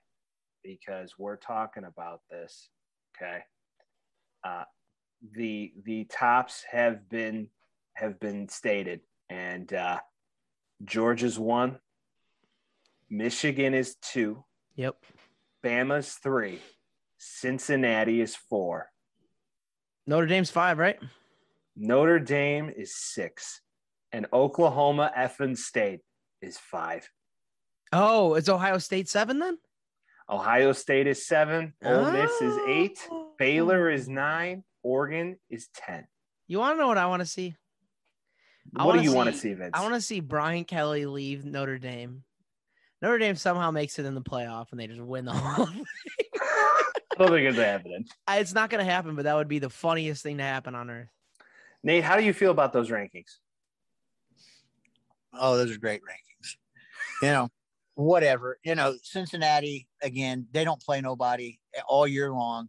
[0.64, 2.70] because we're talking about this,
[3.16, 3.40] okay.
[4.44, 4.64] Uh,
[5.36, 7.48] the the tops have been
[7.94, 10.00] have been stated, and uh,
[10.84, 11.78] Georgia's one,
[13.08, 14.96] Michigan is two, yep.
[15.64, 16.60] Bama's three,
[17.18, 18.90] Cincinnati is four,
[20.06, 20.98] Notre Dame's five, right?
[21.76, 23.60] Notre Dame is six,
[24.10, 26.00] and Oklahoma effing State
[26.40, 27.08] is five.
[27.92, 29.58] Oh, it's Ohio State seven then?
[30.28, 31.74] Ohio State is seven.
[31.84, 32.98] Ole Miss is eight.
[33.10, 33.32] Oh.
[33.38, 34.64] Baylor is nine.
[34.82, 36.06] Oregon is ten.
[36.48, 37.54] You want to know what I want to see?
[38.76, 39.70] I what do wanna you want to see- see, Vince?
[39.74, 42.24] I want to see Brian Kelly leave Notre Dame.
[43.00, 45.84] Notre Dame somehow makes it in the playoff and they just win the whole thing.
[46.40, 46.84] I
[47.18, 48.06] don't think it's happening.
[48.30, 50.88] It's not going to happen, but that would be the funniest thing to happen on
[50.88, 51.08] earth.
[51.82, 53.36] Nate, how do you feel about those rankings?
[55.34, 56.56] oh those are great rankings.
[57.22, 57.48] You know,
[57.94, 58.58] whatever.
[58.64, 60.46] You know, Cincinnati again.
[60.52, 62.68] They don't play nobody all year long.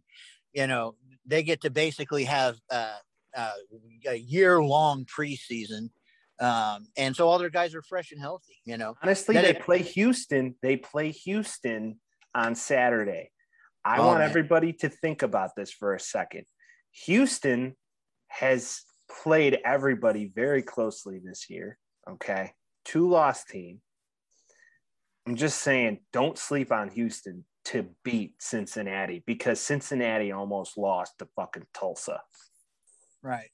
[0.54, 2.96] You know, they get to basically have uh,
[3.36, 3.52] uh,
[4.08, 5.90] a year-long preseason,
[6.40, 8.58] um, and so all their guys are fresh and healthy.
[8.66, 10.56] You know, Honestly, That they is- play Houston.
[10.62, 12.00] They play Houston
[12.36, 13.32] on Saturday.
[13.86, 14.30] I Oh, want man.
[14.30, 16.46] everybody to think about this for a second.
[17.06, 17.76] Houston
[18.28, 18.82] has
[19.24, 21.78] played everybody very closely this year.
[22.10, 22.54] Okay.
[22.86, 23.82] Two loss team.
[25.28, 31.28] I'm just saying, don't sleep on Houston to beat Cincinnati because Cincinnati almost lost to
[31.36, 32.22] fucking Tulsa.
[33.24, 33.50] Right?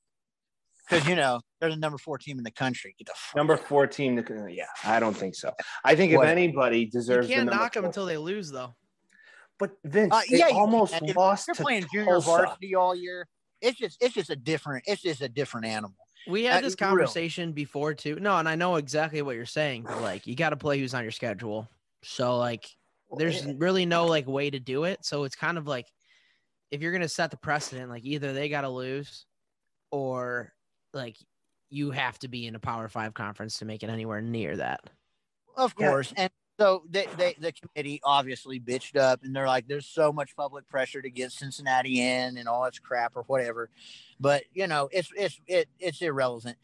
[0.90, 2.96] Because you know they're the number four team in the country.
[2.98, 4.22] Get the fuck Number four team.
[4.22, 5.54] To, yeah, I don't think so.
[5.86, 6.28] I think if What?
[6.28, 8.74] anybody You deserves can't the number knock them four- until they lose, though.
[9.60, 11.06] But Vince, Uh, they yeah, you almost can.
[11.08, 12.28] If lost you're to playing junior Tulsa.
[12.28, 13.28] varsity all year.
[13.62, 15.98] It's just it's just a different it's just a different animal.
[16.28, 16.90] We had Uh, this real.
[16.90, 18.16] conversation before too.
[18.20, 19.84] No, and I know exactly what you're saying.
[19.84, 21.68] But like, you got to play who's on your schedule.
[22.04, 22.66] So like,
[23.18, 25.04] there's really no like way to do it.
[25.06, 25.88] So it's kind of like,
[26.72, 29.26] if you're gonna set the precedent, like either they got to lose,
[29.92, 30.54] or
[30.94, 31.18] like
[31.70, 34.82] you have to be in a Power Five conference to make it anywhere near that.
[35.56, 35.90] Of Yeah.
[35.90, 36.14] course.
[36.16, 40.36] And so they, they the committee obviously bitched up and they're like, there's so much
[40.36, 43.70] public pressure to get Cincinnati in and all this crap or whatever.
[44.20, 46.58] But you know, it's it's it, it's irrelevant.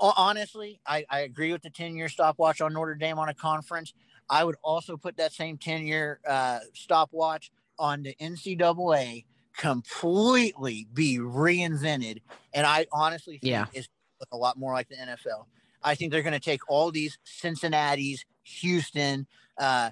[0.00, 3.92] Honestly, I, I agree with the 10 year stopwatch on Notre Dame on a conference.
[4.30, 9.24] I would also put that same 10 year uh, stopwatch on the NCAA
[9.56, 12.22] completely be reinvented.
[12.54, 13.66] And I honestly think Yeah.
[13.72, 13.88] it's
[14.30, 15.46] a lot more like the NFL.
[15.82, 19.26] I think they're going to take all these Cincinnati's, Houston,
[19.58, 19.90] uh,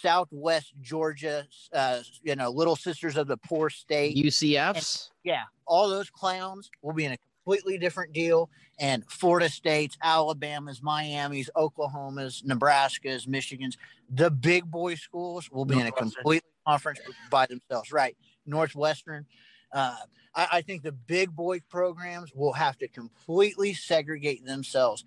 [0.00, 4.16] Southwest Georgia, uh, you know, little sisters of the poor state.
[4.16, 5.10] UCFs.
[5.24, 8.48] yeah, all those clowns will be in a completely different deal.
[8.78, 13.76] And Florida States, Alabama's, Miami's, Oklahoma's, Nebraska's, Michigan's,
[14.10, 17.00] the big boy schools will be in a complete conference
[17.30, 17.92] by themselves.
[17.92, 18.16] Right.
[18.46, 19.26] Northwestern.
[19.72, 19.96] Uh,
[20.34, 25.04] I, I think the big boy programs will have to completely segregate themselves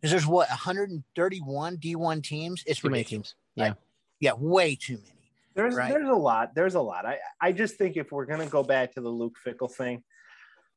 [0.00, 2.62] because there's what 131 D1 teams.
[2.66, 3.34] It's Too many teams.
[3.54, 3.74] Yeah.
[4.20, 5.08] Yeah, way too many.
[5.54, 5.92] There's Right.
[5.92, 6.54] there's a lot.
[6.54, 7.04] There's a lot.
[7.04, 10.02] I I just think if we're gonna go back to the Luke Fickell thing,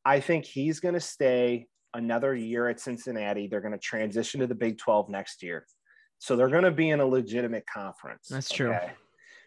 [0.04, 3.48] I think he's gonna stay another year at Cincinnati.
[3.48, 5.66] They're gonna transition to the Big 12 next year.
[6.20, 8.28] So they're gonna be in a legitimate conference.
[8.28, 8.76] That's true.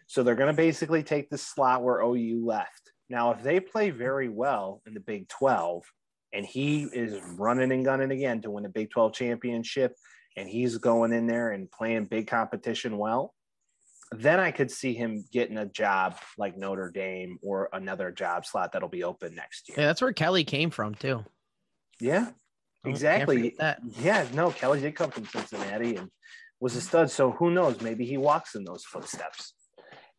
[0.09, 2.91] So they're gonna basically take the slot where OU left.
[3.09, 5.83] Now, if they play very well in the Big 12
[6.33, 9.93] and he is running and gunning again to win a Big 12 championship
[10.35, 13.35] and he's going in there and playing big competition well,
[14.11, 18.71] then I could see him getting a job like Notre Dame or another job slot
[18.71, 19.77] that'll be open next year.
[19.79, 21.23] Yeah, that's where Kelly came from too.
[21.99, 22.31] Yeah,
[22.85, 23.55] Oh, exactly.
[23.99, 26.09] Yeah, no, Kelly did come from Cincinnati and
[26.59, 27.11] was a stud.
[27.11, 27.81] So who knows?
[27.81, 29.53] Maybe he walks in those footsteps.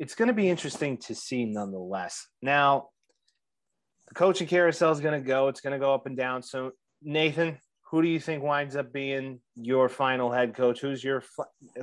[0.00, 2.26] It's going to be interesting to see nonetheless.
[2.40, 2.88] Now,
[4.08, 5.48] the coaching carousel is going to go.
[5.48, 6.42] It's going to go up and down.
[6.42, 6.72] So,
[7.02, 7.58] Nathan,
[7.90, 10.80] who do you think winds up being your final head coach?
[10.80, 11.22] Who's your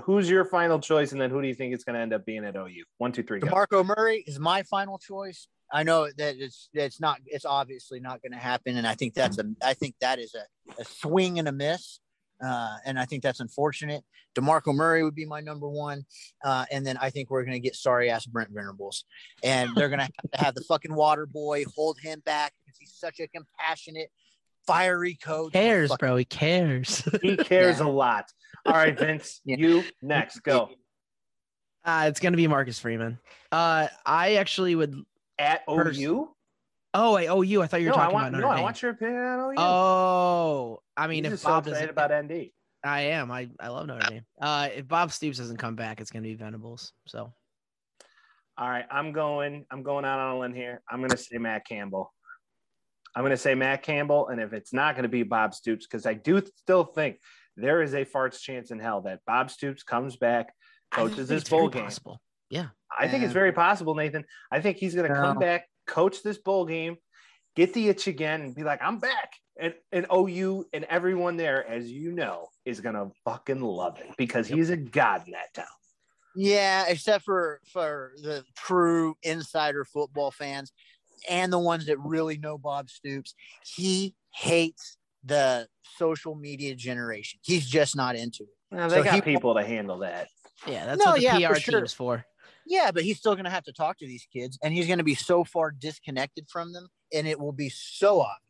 [0.04, 2.26] who's your final choice, and then who do you think it's going to end up
[2.26, 2.84] being at OU?
[2.98, 3.48] One, two, three, go.
[3.48, 5.48] DeMarco Murray is my final choice.
[5.72, 9.14] I know that it's it's not it's obviously not going to happen, and I think
[9.14, 12.00] that's a I think that is a, a swing and a miss,
[12.44, 14.04] uh, and I think that's unfortunate.
[14.38, 16.06] Demarco Murray would be my number one,
[16.44, 19.06] uh, and then I think we're going to get sorry ass Brent Venables,
[19.44, 22.78] and they're going to have to have the fucking water boy hold him back because
[22.80, 24.10] he's such a compassionate,
[24.68, 25.54] fiery coach.
[25.54, 26.16] Cares, Fuck- bro.
[26.18, 27.08] He cares.
[27.22, 28.26] He cares a lot.
[28.66, 29.58] All right, Vince, Yeah.
[29.58, 30.40] you next.
[30.44, 30.70] Go
[31.88, 33.18] uh, it's gonna be Marcus Freeman.
[33.52, 34.94] Uh, I actually would.
[35.40, 36.30] at Pers- OU.
[36.94, 37.62] Oh, I oh, you.
[37.62, 38.48] I thought you were no, I talking want about no.
[38.48, 39.56] Notre I want your opinion on OU.
[39.58, 42.50] Oh, I mean, He's if just so Bob excited doesn't, about ND.
[42.84, 43.32] I am.
[43.32, 44.26] I I love Notre Dame.
[44.42, 46.94] Uh, if Bob Stoops doesn't come back, it's gonna be Venables.
[47.06, 47.34] So
[48.58, 49.66] All right, I'm going.
[49.72, 50.82] I'm going out on a limb here.
[50.90, 52.14] I'm going to say Matt Campbell.
[53.16, 55.88] I'm going to say Matt Campbell, and if it's not going to be Bob Stoops,
[55.88, 57.20] because I do still think
[57.56, 60.54] there is a farts chance in hell that Bob Stoops comes back,
[60.92, 61.84] I think coaches this bowl game.
[61.84, 62.22] possible.
[62.98, 64.24] I think it's very possible, Nathan.
[64.52, 66.98] I think he's going to come back, coach this bowl game,
[67.56, 71.68] get the itch again, and be like, "I'm back." And, and OU and everyone there,
[71.68, 75.54] as you know, is going to fucking love it because he's a god in that
[75.54, 75.66] town.
[76.36, 80.72] Yeah, except for for the true insider football fans
[81.28, 83.34] and the ones that really know Bob Stoops.
[83.66, 87.40] He hates the social media generation.
[87.44, 88.50] He's just not into it.
[88.76, 90.28] Now, they So got he- people to handle that.
[90.68, 91.80] Yeah, that's No, what the yeah, PR for sure.
[91.80, 92.26] team's for.
[92.68, 94.98] Yeah, but he's still going to have to talk to these kids, and he's going
[95.00, 98.42] to be so far disconnected from them, and it will be so obvious.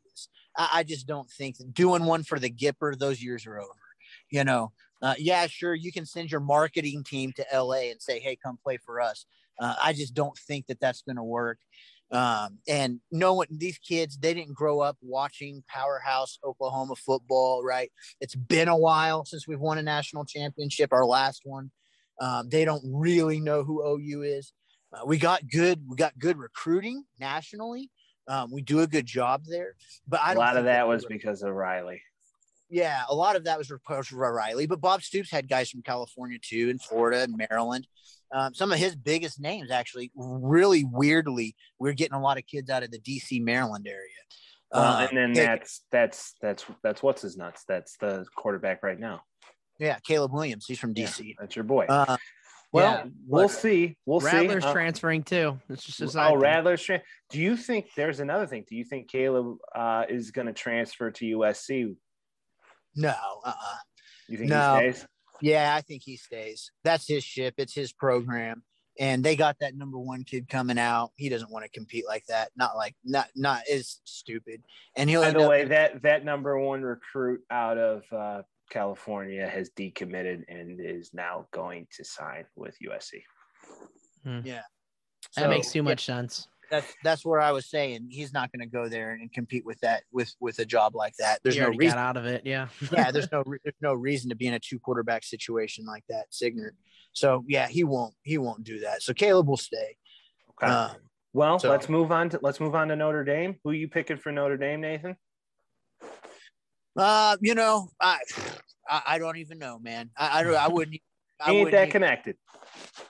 [0.57, 3.71] I, I just don't think doing one for the Gipper, those years are over.
[4.29, 8.19] You know, uh, yeah, sure, you can send your marketing team to LA and say,
[8.19, 9.25] "Hey, come play for us."
[9.59, 11.59] Uh, I just don't think that that's going to work.
[12.11, 17.91] Um, and no one, these kids, they didn't grow up watching powerhouse Oklahoma football, right?
[18.21, 21.71] It's been a while since we've won a national championship, our last one.
[22.21, 24.53] Um, they don't really know who OU is.
[24.93, 27.91] Uh, we got good, we got good recruiting nationally.
[28.27, 29.75] Um, we do a good job there,
[30.07, 32.01] but I A lot of that was because of Riley.
[32.69, 35.81] yeah, a lot of that was reported for Riley, but Bob Stoops had guys from
[35.81, 37.87] California too, and Florida and Maryland.
[38.33, 42.69] Um, some of his biggest names, actually, really weirdly, we're getting a lot of kids
[42.69, 44.09] out of the DC, Maryland area.
[44.73, 47.63] Well, Uh, and then yeah, that's that's that's that's what's his nuts.
[47.69, 49.21] That's the quarterback right now.
[49.79, 51.35] yeah, Caleb Williams, he's from Yeah, DC.
[51.39, 51.85] that's your boy.
[51.85, 52.17] Uh,
[52.71, 53.97] well, yeah, we'll but- see.
[54.05, 54.69] We'll Rattler's see.
[54.69, 55.59] Uh, transferring too.
[55.69, 56.39] It's just a side oh, thing.
[56.41, 56.83] Rattler's.
[56.83, 58.65] Tra- Do you think there's another thing?
[58.67, 61.95] Do you think Caleb uh, is going to transfer to USC?
[62.95, 63.13] no,
[63.45, 63.77] uh-uh.
[64.27, 64.79] You think No.
[64.81, 65.07] he stays?
[65.41, 66.71] Yeah, I think he stays.
[66.83, 67.53] That's his ship.
[67.57, 68.63] It's his program.
[68.99, 71.11] And they got that number one kid coming out.
[71.15, 72.49] He doesn't want to compete like that.
[72.57, 74.63] Not like not not is stupid.
[74.95, 78.41] And he'll By end the up way, that that number one recruit out of uh,
[78.69, 83.21] California has decommitted and is now going to sign with USC.
[84.43, 84.61] Yeah.
[85.35, 86.47] That makes too yeah, much sense.
[86.69, 89.79] That's that's where I was saying he's not going to go there and compete with
[89.81, 91.39] that with with a job like that.
[91.41, 91.95] There's He no reason.
[91.95, 92.41] got out of it.
[92.45, 92.67] Yeah.
[92.91, 96.25] yeah, there's no there's no reason to be in a two quarterback situation like that,
[96.29, 96.73] Signer.
[97.13, 99.01] So yeah, he won't he won't do that.
[99.01, 99.95] So Caleb will stay.
[100.61, 100.71] Okay.
[100.71, 100.91] Um,
[101.33, 103.55] well, so- let's move on to let's move on to Notre Dame.
[103.63, 105.15] Who you picking for Notre Dame, Nathan?
[106.97, 108.17] Uh, you know, I
[108.89, 110.09] I, I don't even know, man.
[110.17, 110.99] I I, I wouldn't.
[111.39, 112.35] I Ain't wouldn't that even- connected?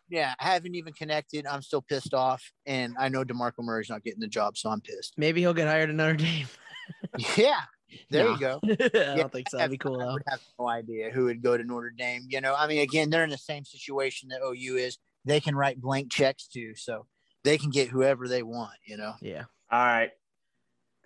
[0.09, 1.45] yeah, I haven't even connected.
[1.47, 4.81] I'm still pissed off, and I know Demarco Murray's not getting the job, so I'm
[4.81, 5.13] pissed.
[5.17, 6.47] Maybe he'll get hired at Notre Dame.
[7.37, 7.61] yeah,
[8.09, 8.31] There No.
[8.33, 8.59] you go.
[8.65, 9.57] I Yeah, don't think so.
[9.57, 12.23] That'd be cool I would have no idea who would go to Notre Dame.
[12.29, 14.97] You know, I mean, again, they're in the same situation that OU is.
[15.25, 17.05] They can write blank checks too, so
[17.45, 18.75] they can get whoever they want.
[18.85, 19.43] You know, Yeah.
[19.71, 20.11] All right.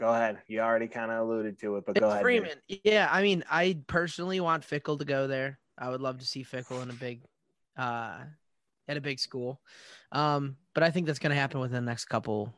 [0.02, 0.40] Go ahead.
[0.48, 2.24] You already kind of alluded to it, but go ahead.
[2.24, 2.58] Freeman.
[2.68, 5.60] Yeah, I mean, I personally want Fickell to go there.
[5.78, 7.22] I would love to see Fickell in a big,
[7.78, 8.18] uh,
[8.88, 9.62] at a big school.
[10.12, 12.52] Um, but I think that's going to happen within the next couple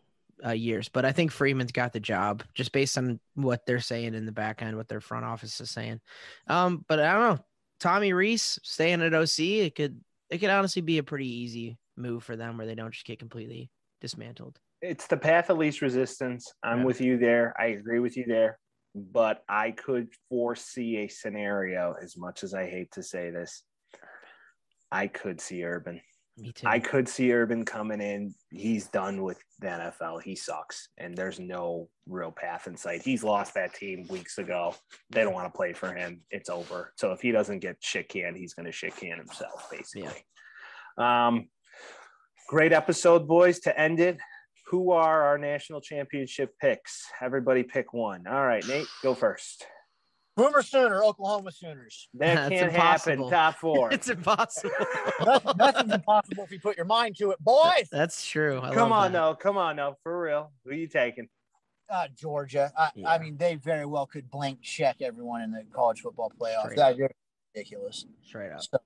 [0.46, 0.88] uh, years.
[0.88, 4.32] But I think Freeman's got the job just based on what they're saying in the
[4.32, 6.00] back end, what their front office is saying.
[6.48, 7.46] Um, but I don't know.
[7.82, 12.24] Tommy Rees staying at OC, it could it could honestly be a pretty easy move
[12.24, 13.70] for them where they don't just get completely
[14.00, 14.58] dismantled.
[14.84, 16.54] It's the path of least resistance.
[16.62, 16.86] I'm Yeah.
[16.86, 17.56] with you there.
[17.60, 18.60] I agree with you there.
[18.94, 23.64] But I could foresee a scenario, as much as I hate to say this.
[24.92, 26.02] I could see Urban.
[26.38, 26.68] Me too.
[26.68, 28.36] I could see Urban coming in.
[28.52, 30.20] He's done with the NFL.
[30.20, 33.02] He sucks, and there's no real path in sight.
[33.04, 34.76] He's lost that team weeks ago.
[35.12, 36.22] They don't want to play for him.
[36.30, 36.92] It's over.
[36.98, 40.24] So if he doesn't get shit canned, he's going to shit can himself, basically.
[40.98, 41.28] Yeah.
[41.28, 41.50] Um,
[42.50, 43.60] great episode, boys.
[43.62, 44.18] To end it,
[44.74, 47.06] who are our national championship picks?
[47.22, 48.26] Everybody pick one.
[48.26, 49.68] All right, Nate, go first.
[50.36, 52.10] Boomer Sooner, Oklahoma Sooners.
[52.16, 53.30] That can't impossible.
[53.30, 53.54] happen.
[53.54, 53.94] Top four.
[53.94, 54.72] it's impossible.
[55.24, 57.88] Nothing, nothing's impossible if you put your mind to it, boys.
[57.92, 58.60] That's true.
[58.64, 59.20] I Come on, that.
[59.20, 59.96] no, come on, though.
[60.02, 60.52] for real.
[60.64, 61.28] Who are you taking?
[61.88, 62.72] Uh, Georgia.
[62.76, 63.12] I, Yeah.
[63.12, 66.72] I mean, they very well could blank check everyone in the college football playoff.
[66.72, 67.00] Straight That's
[67.54, 68.08] ridiculous.
[68.24, 68.64] Straight up.
[68.64, 68.80] So,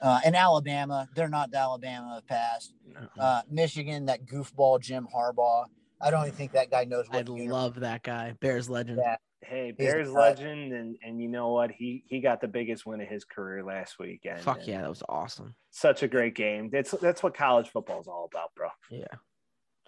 [0.00, 2.72] uh, and Alabama, they're not the Alabama of the past.
[2.86, 3.22] No.
[3.22, 5.64] Uh, Michigan, that goofball Jim Harbaugh.
[6.00, 7.28] I don't even think that guy knows what.
[7.28, 8.34] I uni- love that guy.
[8.40, 9.00] Bears legend.
[9.02, 9.16] Yeah.
[9.40, 11.70] Hey, Bears a- legend, and and you know what?
[11.70, 14.40] He he got the biggest win of his career last weekend.
[14.40, 15.54] Fuck yeah, that was awesome.
[15.70, 16.70] Such a great game.
[16.70, 18.68] That's that's what college football is all about, bro.
[18.90, 19.04] Yeah.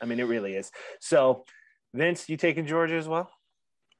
[0.00, 0.70] I mean, it really is.
[1.00, 1.44] So,
[1.94, 3.30] Vince, you taking Georgia as well?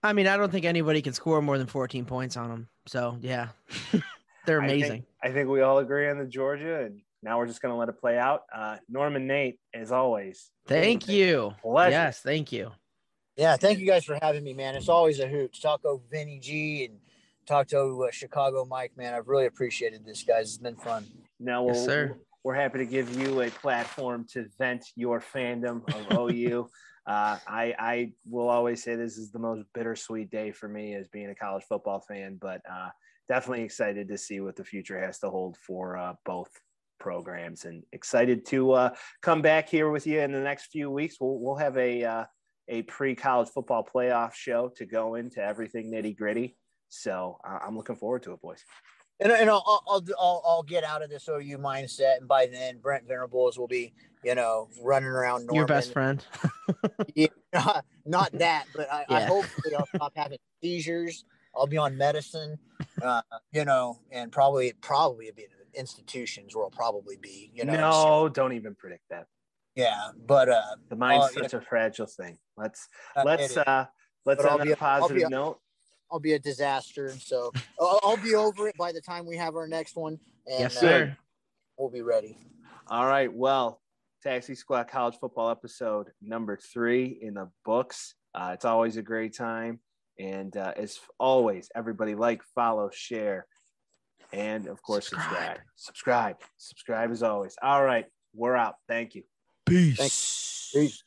[0.03, 2.69] I mean, I don't think anybody can score more than 14 points on them.
[2.87, 3.49] So yeah,
[4.47, 5.07] they're I think- amazing.
[5.23, 8.01] I think, we all agree on the Georgia, and now we're just gonna let it
[8.01, 8.43] play out.
[8.55, 10.51] Uh, Norman, Nate, as always.
[10.67, 11.53] Thank you.
[11.61, 11.91] Pleasure.
[11.91, 12.71] Yes, thank you.
[13.37, 14.75] Yeah, thank you guys for having me, man.
[14.77, 16.99] It's always a hoot to talk to Vinny G and
[17.47, 19.15] talk to uh, Chicago Mike, man.
[19.15, 20.49] I've really appreciated this, guys.
[20.49, 21.07] It's been fun.
[21.39, 22.17] Now, we'll- sir.
[22.45, 26.69] we're happy to give you a platform to vent your fandom of OU.
[27.07, 31.09] uh, I, I will always say this is the most bittersweet day for me as
[31.09, 32.89] being a college football fan, but uh,
[33.31, 36.51] definitely excited to see what the future has to hold for uh, both
[36.99, 38.91] programs and excited to uh,
[39.23, 41.15] come back here with you in the next few weeks.
[41.21, 42.25] We'll, we'll have a, uh,
[42.67, 46.57] a pre college football playoff show to go into everything nitty gritty.
[46.89, 48.65] So uh, I'm looking forward to it, boys.
[49.21, 52.17] And, and I'll, I'll, I'll, I'll, I'll get out of this OU mindset.
[52.17, 53.93] And by then, Brent Venables will be,
[54.25, 55.57] you know, running around Norman.
[55.57, 56.25] Your best friend.
[57.15, 59.29] Yeah, not, not that, but I, I Yeah.
[59.29, 61.25] hopefully I'll stop having seizures.
[61.55, 62.59] I'll be on medicine,
[63.03, 63.23] uh,
[63.53, 65.49] you know, and probably probably be in
[65.81, 67.73] institutions where I'll probably be, you know.
[67.73, 69.27] no, don't even predict that.
[69.77, 71.43] Yeah, but uh, The mind's Uh, yeah.
[71.43, 72.39] such a fragile thing.
[72.57, 73.87] Let's uh, let's uh
[74.27, 75.61] let's But I'll end on be- a I'll positive be- note.
[76.13, 79.55] I'll be a disaster, so I'll, I'll be over it by the time we have
[79.55, 80.19] our next one.
[80.47, 81.17] And, yes, uh, sir.
[81.79, 82.37] we'll be ready.
[82.89, 83.33] All right.
[83.33, 83.81] Well,
[84.21, 88.17] Taxi Squad College Football episode number three in the books.
[88.35, 89.79] Uh, it's always a great time.
[90.21, 93.47] And uh, as always, everybody like, follow, share,
[94.33, 95.59] and of course, subscribe.
[95.77, 96.37] Subscribe.
[96.37, 96.37] Subscribe.
[96.59, 97.57] Subscribe as always.
[97.63, 98.05] All right.
[98.35, 98.75] We're out.
[98.87, 99.23] Thank you.
[99.67, 99.97] Peace.
[99.97, 100.71] Thanks.
[100.75, 101.03] Peace.